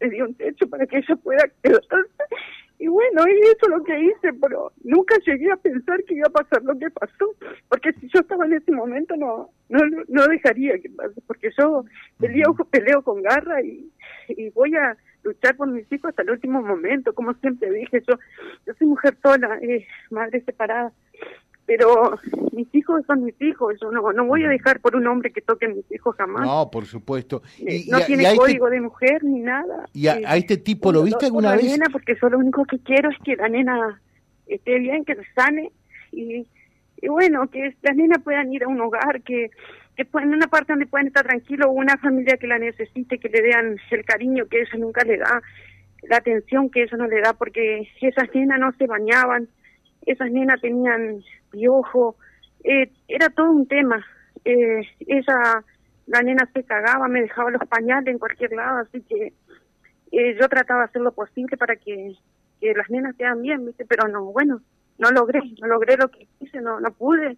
le 0.00 0.10
di 0.10 0.20
un 0.20 0.34
techo 0.34 0.68
para 0.68 0.86
que 0.86 0.98
ella 0.98 1.16
pueda 1.16 1.44
quedarse. 1.62 2.09
Bueno, 2.90 3.22
y 3.28 3.40
eso 3.40 3.58
es 3.62 3.68
lo 3.68 3.84
que 3.84 4.00
hice, 4.00 4.32
pero 4.40 4.72
nunca 4.82 5.16
llegué 5.24 5.52
a 5.52 5.56
pensar 5.56 6.02
que 6.04 6.14
iba 6.14 6.26
a 6.26 6.30
pasar 6.30 6.62
lo 6.64 6.76
que 6.76 6.90
pasó, 6.90 7.36
porque 7.68 7.92
si 7.94 8.08
yo 8.08 8.20
estaba 8.20 8.46
en 8.46 8.54
ese 8.54 8.72
momento 8.72 9.16
no 9.16 9.50
no, 9.68 9.78
no 10.08 10.26
dejaría 10.26 10.78
que 10.80 10.90
pase, 10.90 11.20
porque 11.26 11.50
yo 11.56 11.84
peleo, 12.18 12.54
peleo 12.70 13.02
con 13.02 13.22
garra 13.22 13.62
y, 13.62 13.88
y 14.28 14.50
voy 14.50 14.74
a 14.74 14.96
luchar 15.22 15.56
por 15.56 15.68
mis 15.68 15.90
hijos 15.92 16.08
hasta 16.08 16.22
el 16.22 16.30
último 16.30 16.62
momento, 16.62 17.14
como 17.14 17.32
siempre 17.34 17.70
dije, 17.70 18.02
yo, 18.08 18.18
yo 18.66 18.74
soy 18.74 18.88
mujer 18.88 19.16
sola, 19.22 19.58
eh, 19.62 19.86
madre 20.10 20.42
separada, 20.42 20.92
pero 21.70 22.18
mis 22.50 22.66
hijos 22.74 23.06
son 23.06 23.22
mis 23.22 23.40
hijos, 23.40 23.76
yo 23.80 23.92
no, 23.92 24.12
no 24.12 24.24
voy 24.24 24.42
a 24.42 24.48
dejar 24.48 24.80
por 24.80 24.96
un 24.96 25.06
hombre 25.06 25.30
que 25.30 25.40
toque 25.40 25.66
a 25.66 25.68
mis 25.68 25.88
hijos 25.92 26.16
jamás. 26.16 26.44
No, 26.44 26.68
por 26.68 26.84
supuesto. 26.84 27.42
Eh, 27.60 27.84
y, 27.86 27.88
no 27.88 28.00
tiene 28.00 28.24
este 28.24 28.36
código 28.38 28.68
de 28.68 28.80
mujer 28.80 29.22
ni 29.22 29.38
nada. 29.38 29.88
¿Y 29.92 30.08
a, 30.08 30.16
este 30.34 30.56
tipo 30.56 30.90
lo 30.90 31.04
viste 31.04 31.26
alguna 31.26 31.54
vez? 31.54 31.66
Nena, 31.66 31.86
porque 31.92 32.16
yo 32.20 32.28
lo 32.28 32.38
único 32.38 32.64
que 32.64 32.80
quiero 32.80 33.08
es 33.10 33.16
que 33.24 33.36
la 33.36 33.48
nena 33.48 34.02
esté 34.48 34.80
bien, 34.80 35.04
que 35.04 35.14
se 35.14 35.22
sane 35.32 35.70
y, 36.10 36.44
y 37.00 37.08
bueno, 37.08 37.48
que 37.48 37.72
las 37.82 37.94
nenas 37.94 38.20
puedan 38.24 38.52
ir 38.52 38.64
a 38.64 38.68
un 38.68 38.80
hogar, 38.80 39.22
que, 39.22 39.52
que 39.94 40.08
en 40.12 40.34
una 40.34 40.48
parte 40.48 40.72
donde 40.72 40.86
puedan 40.86 41.06
estar 41.06 41.24
tranquilos, 41.24 41.68
una 41.70 41.98
familia 41.98 42.36
que 42.36 42.48
la 42.48 42.58
necesite, 42.58 43.18
que 43.18 43.28
le 43.28 43.42
den 43.42 43.76
el 43.92 44.04
cariño 44.04 44.46
que 44.46 44.62
ella 44.62 44.76
nunca 44.76 45.04
le 45.04 45.18
da, 45.18 45.40
la 46.02 46.16
atención 46.16 46.68
que 46.68 46.82
ella 46.82 46.96
no 46.96 47.06
le 47.06 47.20
da, 47.20 47.32
porque 47.34 47.88
esas 48.00 48.34
nenas 48.34 48.58
no 48.58 48.72
se 48.72 48.88
bañaban, 48.88 49.48
esas 50.12 50.30
nenas 50.30 50.60
tenían 50.60 51.22
piojo, 51.50 52.16
eh, 52.64 52.90
era 53.08 53.28
todo 53.30 53.50
un 53.50 53.66
tema. 53.66 54.04
Eh, 54.44 54.82
ella, 55.00 55.64
la 56.06 56.22
nena 56.22 56.48
se 56.52 56.64
cagaba, 56.64 57.08
me 57.08 57.22
dejaba 57.22 57.50
los 57.50 57.66
pañales 57.68 58.12
en 58.12 58.18
cualquier 58.18 58.52
lado, 58.52 58.78
así 58.78 59.02
que 59.02 59.32
eh, 60.12 60.36
yo 60.40 60.48
trataba 60.48 60.80
de 60.80 60.86
hacer 60.86 61.02
lo 61.02 61.12
posible 61.12 61.56
para 61.56 61.76
que, 61.76 62.14
que 62.60 62.74
las 62.74 62.90
nenas 62.90 63.14
quedan 63.16 63.42
bien, 63.42 63.64
¿viste? 63.66 63.84
pero 63.84 64.08
no, 64.08 64.24
bueno, 64.32 64.60
no 64.98 65.10
logré, 65.10 65.40
no 65.60 65.68
logré 65.68 65.96
lo 65.96 66.08
que 66.08 66.26
quise, 66.38 66.60
no, 66.60 66.80
no 66.80 66.90
pude. 66.92 67.36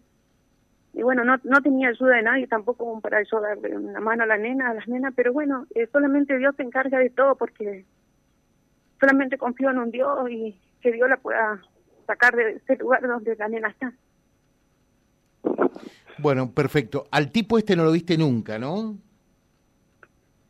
Y 0.95 1.03
bueno, 1.03 1.25
no, 1.25 1.37
no 1.45 1.63
tenía 1.63 1.89
ayuda 1.89 2.17
de 2.17 2.23
nadie 2.23 2.47
tampoco 2.47 3.01
para 3.01 3.21
eso 3.21 3.41
darle 3.41 3.77
una 3.77 4.01
mano 4.01 4.25
a 4.25 4.27
la 4.27 4.37
nena, 4.37 4.71
a 4.71 4.75
las 4.75 4.87
nenas, 4.89 5.15
pero 5.17 5.33
bueno, 5.33 5.67
eh, 5.75 5.89
solamente 5.91 6.37
Dios 6.37 6.55
se 6.57 6.63
encarga 6.63 6.99
de 6.99 7.09
todo 7.09 7.35
porque 7.37 7.87
solamente 9.01 9.39
confío 9.39 9.71
en 9.71 9.79
un 9.79 9.91
Dios 9.91 10.31
y 10.31 10.61
que 10.83 10.93
Dios 10.93 11.09
la 11.09 11.17
pueda 11.17 11.63
sacar 12.07 12.35
de 12.35 12.53
ese 12.53 12.77
lugar 12.77 13.03
donde 13.03 13.37
la 13.37 13.49
nena 13.49 13.69
está. 13.69 13.93
Bueno, 16.19 16.51
perfecto. 16.53 17.07
Al 17.11 17.31
tipo 17.31 17.59
este 17.59 17.75
no 17.75 17.85
lo 17.85 17.93
viste 17.93 18.17
nunca, 18.17 18.59
¿no? 18.59 18.97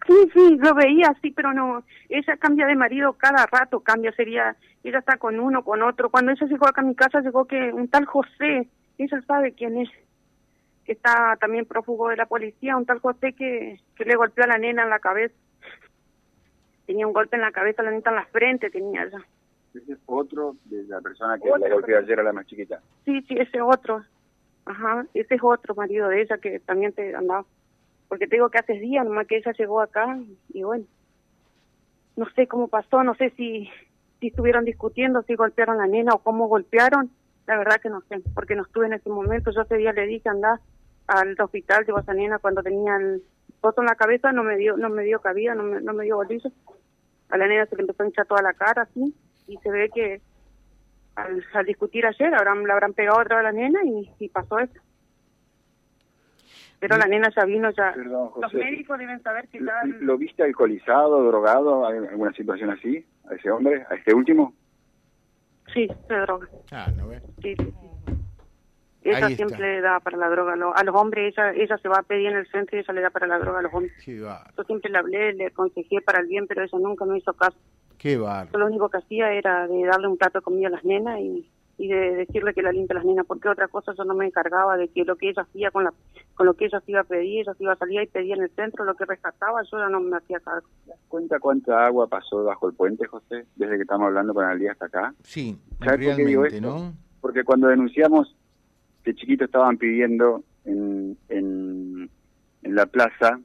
Sí, 0.06 0.14
sí, 0.34 0.56
lo 0.58 0.74
veía, 0.74 1.14
sí, 1.22 1.30
pero 1.30 1.52
no. 1.52 1.84
Ella 2.08 2.36
cambia 2.36 2.66
de 2.66 2.74
marido 2.74 3.12
cada 3.14 3.46
rato, 3.46 3.80
cambia, 3.80 4.12
sería. 4.12 4.56
Ella 4.82 4.98
está 4.98 5.16
con 5.16 5.38
uno, 5.38 5.62
con 5.62 5.82
otro. 5.82 6.10
Cuando 6.10 6.32
ella 6.32 6.46
llegó 6.46 6.66
acá 6.66 6.80
a 6.80 6.84
mi 6.84 6.94
casa, 6.94 7.20
llegó 7.20 7.46
que 7.46 7.72
un 7.72 7.88
tal 7.88 8.04
José, 8.04 8.68
ella 8.98 9.22
sabe 9.26 9.52
quién 9.52 9.78
es, 9.78 9.88
que 10.84 10.92
está 10.92 11.36
también 11.40 11.66
prófugo 11.66 12.08
de 12.08 12.16
la 12.16 12.26
policía, 12.26 12.76
un 12.76 12.84
tal 12.84 12.98
José 12.98 13.32
que, 13.32 13.80
que 13.94 14.04
le 14.04 14.16
golpeó 14.16 14.44
a 14.44 14.48
la 14.48 14.58
nena 14.58 14.82
en 14.82 14.90
la 14.90 14.98
cabeza. 14.98 15.34
Tenía 16.86 17.06
un 17.06 17.12
golpe 17.12 17.36
en 17.36 17.42
la 17.42 17.52
cabeza, 17.52 17.82
la 17.84 17.92
neta 17.92 18.10
en 18.10 18.16
la 18.16 18.26
frente 18.26 18.70
tenía 18.70 19.04
ella. 19.04 19.24
¿Ese 19.74 19.92
es 19.92 19.98
otro 20.06 20.56
de 20.66 20.84
la 20.84 21.00
persona 21.00 21.38
que 21.38 21.50
le 21.58 21.72
golpeó 21.72 21.98
ayer 21.98 22.20
a 22.20 22.22
la 22.22 22.32
más 22.32 22.46
chiquita? 22.46 22.80
Sí, 23.04 23.22
sí, 23.22 23.34
ese 23.38 23.60
otro. 23.60 24.04
Ajá, 24.64 25.06
ese 25.14 25.34
es 25.34 25.40
otro 25.42 25.74
marido 25.74 26.08
de 26.08 26.22
ella 26.22 26.38
que 26.38 26.60
también 26.60 26.92
te 26.92 27.14
andaba. 27.14 27.44
Porque 28.08 28.26
te 28.26 28.36
digo 28.36 28.50
que 28.50 28.58
hace 28.58 28.74
días 28.74 29.04
nomás 29.04 29.26
que 29.26 29.38
ella 29.38 29.52
llegó 29.52 29.80
acá 29.80 30.18
y 30.52 30.62
bueno, 30.62 30.84
no 32.16 32.26
sé 32.36 32.46
cómo 32.46 32.68
pasó, 32.68 33.02
no 33.02 33.14
sé 33.14 33.30
si, 33.30 33.70
si 34.20 34.28
estuvieron 34.28 34.64
discutiendo, 34.64 35.22
si 35.22 35.34
golpearon 35.34 35.76
a 35.76 35.86
la 35.86 35.92
nena 35.92 36.12
o 36.12 36.18
cómo 36.18 36.46
golpearon. 36.46 37.10
La 37.46 37.56
verdad 37.56 37.80
que 37.80 37.88
no 37.88 38.02
sé, 38.02 38.20
porque 38.34 38.54
no 38.54 38.62
estuve 38.62 38.86
en 38.86 38.92
ese 38.92 39.08
momento. 39.08 39.50
Yo 39.50 39.62
ese 39.62 39.76
día 39.76 39.92
le 39.92 40.06
dije, 40.06 40.28
anda 40.28 40.60
al 41.06 41.40
hospital, 41.40 41.84
llevó 41.84 41.98
a 41.98 42.02
esa 42.02 42.14
nena 42.14 42.38
cuando 42.38 42.62
tenía 42.62 42.96
el 42.96 43.22
pozo 43.60 43.80
en 43.80 43.86
la 43.86 43.94
cabeza, 43.94 44.32
no 44.32 44.44
me 44.44 44.56
dio 44.56 44.76
no 44.76 44.90
me 44.90 45.02
dio 45.04 45.20
cabida, 45.20 45.54
no 45.54 45.62
me, 45.62 45.80
no 45.80 45.92
me 45.94 46.04
dio 46.04 46.16
bolillo. 46.16 46.50
A 47.30 47.36
la 47.38 47.46
nena 47.48 47.66
se 47.66 47.76
le 47.76 47.82
empezó 47.82 48.02
a 48.02 48.06
hinchar 48.06 48.26
toda 48.26 48.42
la 48.42 48.52
cara, 48.52 48.82
así, 48.82 49.14
y 49.46 49.56
se 49.58 49.70
ve 49.70 49.90
que 49.94 50.20
al, 51.14 51.44
discutir 51.66 52.06
ayer 52.06 52.34
habrán, 52.34 52.64
le 52.64 52.72
habrán 52.72 52.94
pegado 52.94 53.20
otra 53.20 53.40
a 53.40 53.42
la 53.42 53.52
nena 53.52 53.80
y, 53.84 54.28
pasó 54.28 54.58
eso. 54.58 54.80
Pero 56.80 56.96
la 56.96 57.06
nena 57.06 57.30
ya 57.34 57.44
vino, 57.44 57.70
ya. 57.70 57.94
Los 57.94 58.54
médicos 58.54 58.98
deben 58.98 59.22
saber 59.22 59.46
si 59.52 59.60
¿Lo, 59.60 59.72
¿Lo 60.00 60.18
viste 60.18 60.42
alcoholizado, 60.42 61.24
drogado, 61.24 61.86
alguna 61.86 62.32
situación 62.32 62.70
así, 62.70 63.06
a 63.30 63.34
ese 63.34 63.50
hombre, 63.50 63.86
a 63.88 63.94
este 63.94 64.12
último? 64.12 64.52
Sí, 65.72 65.88
se 66.08 66.14
droga. 66.14 66.48
Ah, 66.72 66.90
¿no 66.96 67.08
ves? 67.08 67.22
Sí, 67.40 67.54
Ella 69.02 69.28
siempre 69.28 69.80
da 69.80 70.00
para 70.00 70.16
la 70.16 70.28
droga. 70.28 70.54
A 70.74 70.84
los 70.84 70.94
hombres, 70.96 71.32
ella 71.32 71.52
ella 71.52 71.78
se 71.78 71.88
va 71.88 71.98
a 71.98 72.02
pedir 72.02 72.28
en 72.28 72.36
el 72.36 72.46
centro 72.48 72.76
y 72.76 72.80
ella 72.80 72.94
le 72.94 73.00
da 73.00 73.10
para 73.10 73.26
la 73.26 73.38
droga 73.38 73.60
a 73.60 73.62
los 73.62 73.72
hombres. 73.72 73.92
Yo 74.04 74.64
siempre 74.66 74.90
le 74.90 74.98
hablé, 74.98 75.34
le 75.34 75.46
aconsejé 75.46 76.00
para 76.00 76.20
el 76.20 76.26
bien, 76.26 76.46
pero 76.46 76.62
ella 76.62 76.78
nunca 76.78 77.04
me 77.04 77.18
hizo 77.18 77.32
caso. 77.34 77.56
Qué 78.02 78.18
lo 78.58 78.66
único 78.66 78.88
que 78.88 78.98
hacía 78.98 79.32
era 79.32 79.68
de 79.68 79.84
darle 79.84 80.08
un 80.08 80.16
plato 80.16 80.40
de 80.40 80.42
comida 80.42 80.66
a 80.66 80.72
las 80.72 80.84
nenas 80.84 81.20
y, 81.20 81.48
y 81.78 81.86
de 81.86 82.16
decirle 82.16 82.52
que 82.52 82.60
la 82.60 82.72
limpia 82.72 82.94
a 82.94 82.98
las 82.98 83.04
nenas, 83.04 83.24
porque 83.26 83.48
otra 83.48 83.68
cosa 83.68 83.94
yo 83.96 84.04
no 84.04 84.14
me 84.14 84.26
encargaba 84.26 84.76
de 84.76 84.88
que 84.88 85.04
lo 85.04 85.14
que 85.14 85.30
ella 85.30 85.42
hacía 85.42 85.70
con 85.70 85.84
la 85.84 85.92
con 86.34 86.46
lo 86.46 86.54
que 86.54 86.64
ella 86.64 86.80
se 86.80 86.90
iba 86.90 87.00
a 87.00 87.04
pedir, 87.04 87.40
ella 87.40 87.54
se 87.54 87.62
iba 87.62 87.74
a 87.74 87.76
salir 87.76 88.02
y 88.02 88.06
pedía 88.08 88.34
en 88.34 88.42
el 88.42 88.50
centro 88.50 88.84
lo 88.84 88.96
que 88.96 89.04
rescataba, 89.04 89.62
yo 89.70 89.78
ya 89.78 89.88
no 89.88 90.00
me 90.00 90.16
hacía 90.16 90.40
cargo. 90.40 90.66
cuenta 91.06 91.38
cuánta 91.38 91.86
agua 91.86 92.08
pasó 92.08 92.42
bajo 92.42 92.68
el 92.68 92.74
puente, 92.74 93.06
José, 93.06 93.46
desde 93.54 93.76
que 93.76 93.82
estamos 93.82 94.06
hablando 94.06 94.34
con 94.34 94.58
día 94.58 94.72
hasta 94.72 94.86
acá? 94.86 95.14
Sí, 95.22 95.56
realmente, 95.78 96.60
¿no? 96.60 96.94
Porque 97.20 97.44
cuando 97.44 97.68
denunciamos 97.68 98.34
que 99.04 99.14
chiquitos 99.14 99.46
estaban 99.46 99.76
pidiendo 99.76 100.42
en, 100.64 101.16
en, 101.28 102.10
en 102.62 102.74
la 102.74 102.86
plaza 102.86 103.38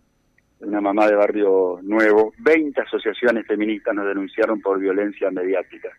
una 0.59 0.81
mamá 0.81 1.07
de 1.07 1.15
barrio 1.15 1.79
nuevo, 1.83 2.33
20 2.39 2.81
asociaciones 2.81 3.45
feministas 3.45 3.93
nos 3.95 4.07
denunciaron 4.07 4.61
por 4.61 4.79
violencia 4.79 5.29
mediática. 5.31 5.89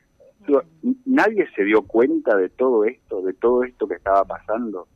Nadie 1.05 1.47
se 1.55 1.65
dio 1.65 1.83
cuenta 1.83 2.37
de 2.37 2.49
todo 2.49 2.85
esto, 2.85 3.23
de 3.23 3.35
todo 3.35 3.65
esto 3.65 3.87
que 3.87 3.95
estaba 3.95 4.25
pasando. 4.25 4.88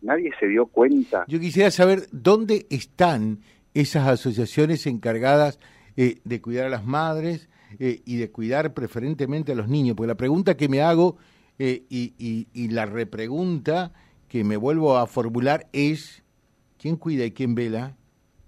Nadie 0.00 0.30
se 0.38 0.46
dio 0.46 0.66
cuenta. 0.66 1.24
Yo 1.28 1.40
quisiera 1.40 1.70
saber 1.70 2.06
dónde 2.12 2.66
están 2.70 3.40
esas 3.74 4.08
asociaciones 4.08 4.86
encargadas 4.86 5.58
eh, 5.96 6.20
de 6.24 6.40
cuidar 6.40 6.66
a 6.66 6.70
las 6.70 6.84
madres 6.84 7.48
eh, 7.78 8.00
y 8.04 8.16
de 8.16 8.30
cuidar 8.30 8.74
preferentemente 8.74 9.52
a 9.52 9.54
los 9.54 9.68
niños. 9.68 9.96
Porque 9.96 10.08
la 10.08 10.16
pregunta 10.16 10.56
que 10.56 10.68
me 10.68 10.82
hago 10.82 11.16
eh, 11.58 11.84
y, 11.88 12.14
y, 12.18 12.48
y 12.52 12.68
la 12.68 12.86
repregunta 12.86 13.92
que 14.28 14.44
me 14.44 14.56
vuelvo 14.56 14.96
a 14.96 15.06
formular 15.06 15.66
es, 15.72 16.22
¿quién 16.78 16.96
cuida 16.96 17.24
y 17.24 17.32
quién 17.32 17.54
vela? 17.54 17.96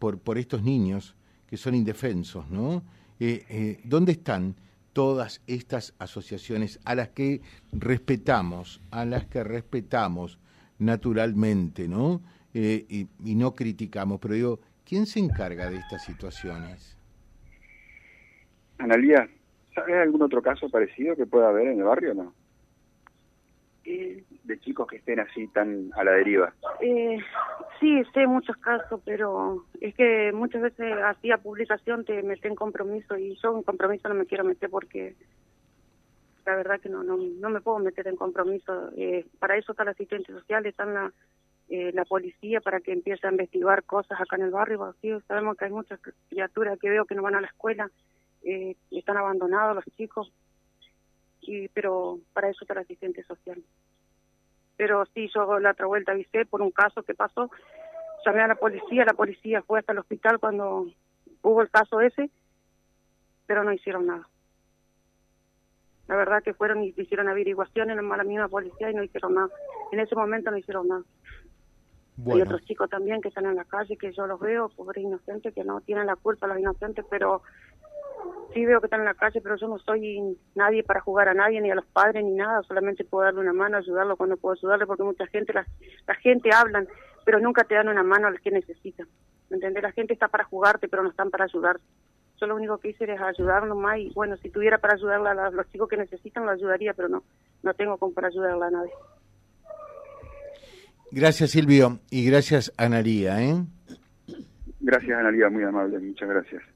Por, 0.04 0.18
por 0.18 0.36
estos 0.36 0.62
niños 0.62 1.16
que 1.46 1.56
son 1.56 1.74
indefensos, 1.74 2.50
¿no? 2.50 2.82
Eh, 3.18 3.42
eh, 3.48 3.80
¿Dónde 3.84 4.12
están 4.12 4.54
todas 4.92 5.40
estas 5.46 5.94
asociaciones 5.98 6.78
a 6.84 6.94
las 6.94 7.08
que 7.08 7.40
respetamos, 7.72 8.82
a 8.90 9.06
las 9.06 9.24
que 9.24 9.42
respetamos 9.42 10.38
naturalmente, 10.78 11.88
¿no? 11.88 12.20
Eh, 12.52 12.84
y, 12.86 13.08
y, 13.24 13.34
no 13.34 13.54
criticamos, 13.54 14.20
pero 14.20 14.34
digo, 14.34 14.60
¿quién 14.84 15.06
se 15.06 15.20
encarga 15.20 15.70
de 15.70 15.78
estas 15.78 16.04
situaciones? 16.04 16.98
Analía, 18.76 19.26
¿Sabes 19.74 19.94
algún 19.96 20.20
otro 20.20 20.42
caso 20.42 20.68
parecido 20.68 21.16
que 21.16 21.24
pueda 21.24 21.48
haber 21.48 21.68
en 21.68 21.78
el 21.78 21.84
barrio 21.84 22.10
o 22.10 22.14
no? 22.14 22.34
Eh, 23.86 24.22
De 24.44 24.60
chicos 24.60 24.86
que 24.86 24.96
estén 24.96 25.20
así 25.20 25.46
tan 25.48 25.90
a 25.96 26.04
la 26.04 26.12
deriva. 26.12 26.52
eh, 26.82 27.18
sí, 27.84 28.02
sé 28.14 28.26
muchos 28.26 28.56
casos, 28.56 29.00
pero 29.04 29.66
es 29.80 29.94
que 29.94 30.32
muchas 30.32 30.62
veces 30.62 30.94
hacía 31.04 31.36
publicación 31.36 32.04
te 32.04 32.22
meten 32.22 32.52
en 32.52 32.56
compromiso 32.56 33.18
y 33.18 33.36
yo 33.42 33.56
en 33.56 33.62
compromiso 33.62 34.08
no 34.08 34.14
me 34.14 34.24
quiero 34.24 34.42
meter 34.42 34.70
porque 34.70 35.14
la 36.46 36.56
verdad 36.56 36.80
que 36.80 36.88
no 36.88 37.02
no, 37.02 37.16
no 37.18 37.50
me 37.50 37.60
puedo 37.60 37.78
meter 37.78 38.08
en 38.08 38.16
compromiso. 38.16 38.90
Eh, 38.96 39.26
para 39.38 39.58
eso 39.58 39.72
está 39.72 39.82
el 39.82 39.90
asistente 39.90 40.32
social, 40.32 40.64
está 40.64 40.86
la, 40.86 41.12
eh, 41.68 41.92
la 41.92 42.06
policía 42.06 42.62
para 42.62 42.80
que 42.80 42.92
empiece 42.92 43.26
a 43.26 43.30
investigar 43.30 43.84
cosas 43.84 44.18
acá 44.18 44.36
en 44.36 44.42
el 44.42 44.50
barrio. 44.50 44.94
Sabemos 45.28 45.56
que 45.56 45.66
hay 45.66 45.70
muchas 45.70 46.00
criaturas 46.30 46.78
que 46.78 46.88
veo 46.88 47.04
que 47.04 47.14
no 47.14 47.22
van 47.22 47.34
a 47.34 47.42
la 47.42 47.48
escuela, 47.48 47.90
eh, 48.44 48.76
están 48.90 49.18
abandonados 49.18 49.76
los 49.76 49.96
chicos, 49.96 50.32
y 51.42 51.68
pero 51.68 52.18
para 52.32 52.48
eso 52.48 52.60
está 52.62 52.72
el 52.72 52.80
asistente 52.80 53.22
social. 53.24 53.62
Pero 54.76 55.04
sí, 55.14 55.30
yo 55.34 55.58
la 55.60 55.70
otra 55.70 55.86
vuelta 55.86 56.12
avisé 56.12 56.44
por 56.46 56.62
un 56.62 56.70
caso 56.70 57.02
que 57.02 57.14
pasó, 57.14 57.50
llamé 58.24 58.42
a 58.42 58.48
la 58.48 58.54
policía, 58.56 59.04
la 59.04 59.14
policía 59.14 59.62
fue 59.62 59.78
hasta 59.80 59.92
el 59.92 59.98
hospital 59.98 60.38
cuando 60.38 60.86
hubo 61.42 61.62
el 61.62 61.70
caso 61.70 62.00
ese, 62.00 62.30
pero 63.46 63.62
no 63.62 63.72
hicieron 63.72 64.06
nada. 64.06 64.28
La 66.08 66.16
verdad 66.16 66.42
que 66.42 66.54
fueron 66.54 66.82
y 66.82 66.94
hicieron 66.96 67.28
averiguaciones 67.28 67.96
en 67.96 68.08
la 68.08 68.24
misma 68.24 68.48
policía 68.48 68.90
y 68.90 68.94
no 68.94 69.02
hicieron 69.02 69.34
nada. 69.34 69.48
En 69.92 70.00
ese 70.00 70.14
momento 70.14 70.50
no 70.50 70.58
hicieron 70.58 70.88
nada. 70.88 71.02
Hay 72.16 72.24
Bueno, 72.24 72.44
otros 72.44 72.62
chicos 72.64 72.88
también 72.90 73.20
que 73.20 73.28
están 73.28 73.46
en 73.46 73.56
la 73.56 73.64
calle, 73.64 73.96
que 73.96 74.12
yo 74.12 74.26
los 74.26 74.38
veo, 74.38 74.68
pobres 74.68 75.02
inocentes, 75.02 75.52
que 75.52 75.64
no 75.64 75.80
tienen 75.80 76.06
la 76.06 76.16
culpa 76.16 76.46
los 76.46 76.58
inocentes, 76.58 77.04
pero 77.10 77.42
sí 78.52 78.64
veo 78.64 78.80
que 78.80 78.86
están 78.86 79.00
en 79.00 79.06
la 79.06 79.14
calle, 79.14 79.40
pero 79.40 79.56
yo 79.56 79.68
no 79.68 79.78
soy 79.78 80.36
nadie 80.54 80.82
para 80.82 81.00
jugar 81.00 81.28
a 81.28 81.34
nadie, 81.34 81.60
ni 81.60 81.70
a 81.70 81.74
los 81.74 81.86
padres, 81.86 82.24
ni 82.24 82.32
nada, 82.32 82.62
solamente 82.62 83.04
puedo 83.04 83.24
darle 83.24 83.40
una 83.40 83.52
mano, 83.52 83.76
ayudarlo 83.76 84.16
cuando 84.16 84.36
puedo 84.36 84.54
ayudarle, 84.54 84.86
porque 84.86 85.02
mucha 85.02 85.26
gente, 85.26 85.52
la, 85.52 85.66
la 86.06 86.14
gente 86.14 86.50
hablan, 86.54 86.88
pero 87.24 87.40
nunca 87.40 87.64
te 87.64 87.74
dan 87.74 87.88
una 87.88 88.02
mano 88.02 88.28
a 88.28 88.30
los 88.30 88.40
que 88.40 88.50
necesitan. 88.50 89.08
¿Me 89.50 89.56
entendés? 89.56 89.82
La 89.82 89.92
gente 89.92 90.12
está 90.12 90.28
para 90.28 90.44
jugarte, 90.44 90.88
pero 90.88 91.02
no 91.02 91.10
están 91.10 91.30
para 91.30 91.44
ayudar. 91.44 91.78
Yo 92.40 92.46
lo 92.46 92.56
único 92.56 92.78
que 92.78 92.90
hice 92.90 93.04
es 93.04 93.20
ayudar 93.20 93.66
nomás 93.66 93.98
y 93.98 94.10
bueno, 94.14 94.36
si 94.38 94.50
tuviera 94.50 94.78
para 94.78 94.94
ayudarle 94.94 95.28
a 95.28 95.50
los 95.50 95.70
chicos 95.70 95.88
que 95.88 95.96
necesitan, 95.96 96.44
lo 96.44 96.50
ayudaría, 96.50 96.92
pero 96.94 97.08
no, 97.08 97.22
no 97.62 97.74
tengo 97.74 97.96
como 97.96 98.12
para 98.12 98.28
ayudarle 98.28 98.64
a 98.64 98.70
nadie. 98.70 98.92
gracias 101.12 101.52
Silvio 101.52 102.00
y 102.10 102.26
gracias 102.26 102.72
Analía, 102.76 103.40
¿eh? 103.40 103.64
Gracias, 104.80 105.18
Analia, 105.18 105.48
muy 105.48 105.62
amable, 105.62 105.98
muchas 106.00 106.28
gracias. 106.28 106.73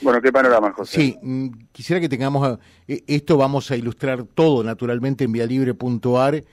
Bueno, 0.00 0.20
¿qué 0.20 0.30
panorama, 0.30 0.72
José? 0.72 1.00
Sí, 1.00 1.18
mm, 1.22 1.48
quisiera 1.72 2.00
que 2.00 2.08
tengamos, 2.08 2.58
eh, 2.86 3.02
esto 3.06 3.36
vamos 3.36 3.70
a 3.70 3.76
ilustrar 3.76 4.24
todo 4.24 4.62
naturalmente 4.62 5.24
en 5.24 5.32
vialibre.ar, 5.32 6.44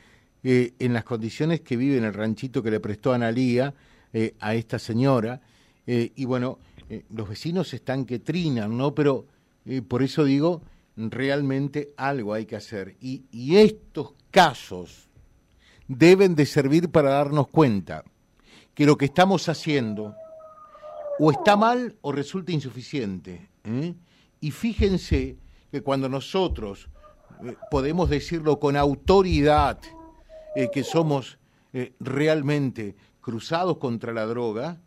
eh, 0.43 0.73
en 0.79 0.93
las 0.93 1.03
condiciones 1.03 1.61
que 1.61 1.77
vive 1.77 1.97
en 1.97 2.05
el 2.05 2.13
ranchito 2.13 2.63
que 2.63 2.71
le 2.71 2.79
prestó 2.79 3.13
Analía 3.13 3.73
eh, 4.11 4.35
a 4.39 4.55
esta 4.55 4.79
señora. 4.79 5.41
eh, 5.85 6.11
y 6.15 6.25
bueno, 6.25 6.59
los 7.09 7.27
vecinos 7.27 7.73
están 7.73 8.05
que 8.05 8.19
trinan, 8.19 8.77
¿no? 8.77 8.93
Pero 8.93 9.25
por 9.87 10.03
eso 10.03 10.23
digo, 10.25 10.61
realmente 10.95 11.91
algo 11.97 12.33
hay 12.33 12.45
que 12.45 12.55
hacer. 12.55 12.95
Y 13.01 13.55
estos 13.55 14.13
casos 14.29 15.09
deben 15.87 16.35
de 16.35 16.45
servir 16.45 16.89
para 16.89 17.09
darnos 17.09 17.47
cuenta 17.47 18.03
que 18.75 18.85
lo 18.85 18.95
que 18.95 19.05
estamos 19.05 19.49
haciendo 19.49 20.15
o 21.19 21.31
está 21.31 21.55
mal 21.55 21.95
o 22.01 22.11
resulta 22.11 22.51
insuficiente. 22.51 23.49
¿eh? 23.63 23.93
Y 24.41 24.51
fíjense 24.51 25.37
que 25.71 25.81
cuando 25.81 26.09
nosotros 26.09 26.89
eh, 27.43 27.55
podemos 27.69 28.09
decirlo 28.09 28.59
con 28.59 28.75
autoridad, 28.75 29.79
eh, 30.55 30.69
que 30.71 30.83
somos 30.83 31.37
realmente 31.99 32.95
cruzados 33.19 33.79
contra 33.79 34.13
la 34.13 34.27
droga, 34.27 34.77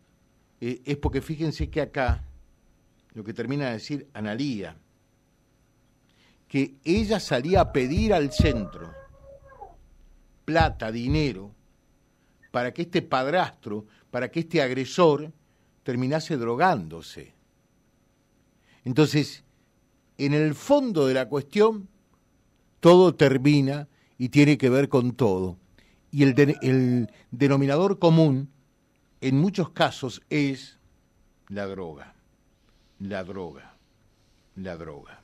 es 0.61 0.95
porque 0.95 1.19
fíjense 1.19 1.69
que 1.69 1.81
acá, 1.81 2.23
lo 3.13 3.25
que 3.25 3.33
termina 3.33 3.65
de 3.65 3.73
decir 3.73 4.07
Analía, 4.13 4.77
que 6.47 6.75
ella 6.85 7.19
salía 7.19 7.59
a 7.59 7.73
pedir 7.73 8.13
al 8.13 8.31
centro 8.31 8.89
plata, 10.47 10.93
dinero, 10.93 11.51
para 12.51 12.73
que 12.73 12.83
este 12.83 13.01
padrastro, 13.01 13.85
para 14.09 14.31
que 14.31 14.39
este 14.39 14.61
agresor 14.61 15.33
terminase 15.87 16.35
drogándose. 16.35 17.33
Entonces, 18.83 19.45
en 20.17 20.33
el 20.33 20.53
fondo 20.53 21.07
de 21.07 21.13
la 21.13 21.29
cuestión, 21.29 21.87
todo 22.81 23.15
termina 23.15 23.87
y 24.17 24.27
tiene 24.27 24.57
que 24.57 24.69
ver 24.69 24.89
con 24.89 25.13
todo. 25.13 25.57
Y 26.11 26.23
el, 26.23 26.35
de- 26.35 26.57
el 26.61 27.09
denominador 27.31 27.99
común, 27.99 28.49
en 29.21 29.37
muchos 29.39 29.69
casos, 29.69 30.21
es 30.29 30.77
la 31.47 31.65
droga. 31.67 32.15
La 32.99 33.23
droga. 33.23 33.77
La 34.57 34.75
droga. 34.75 35.23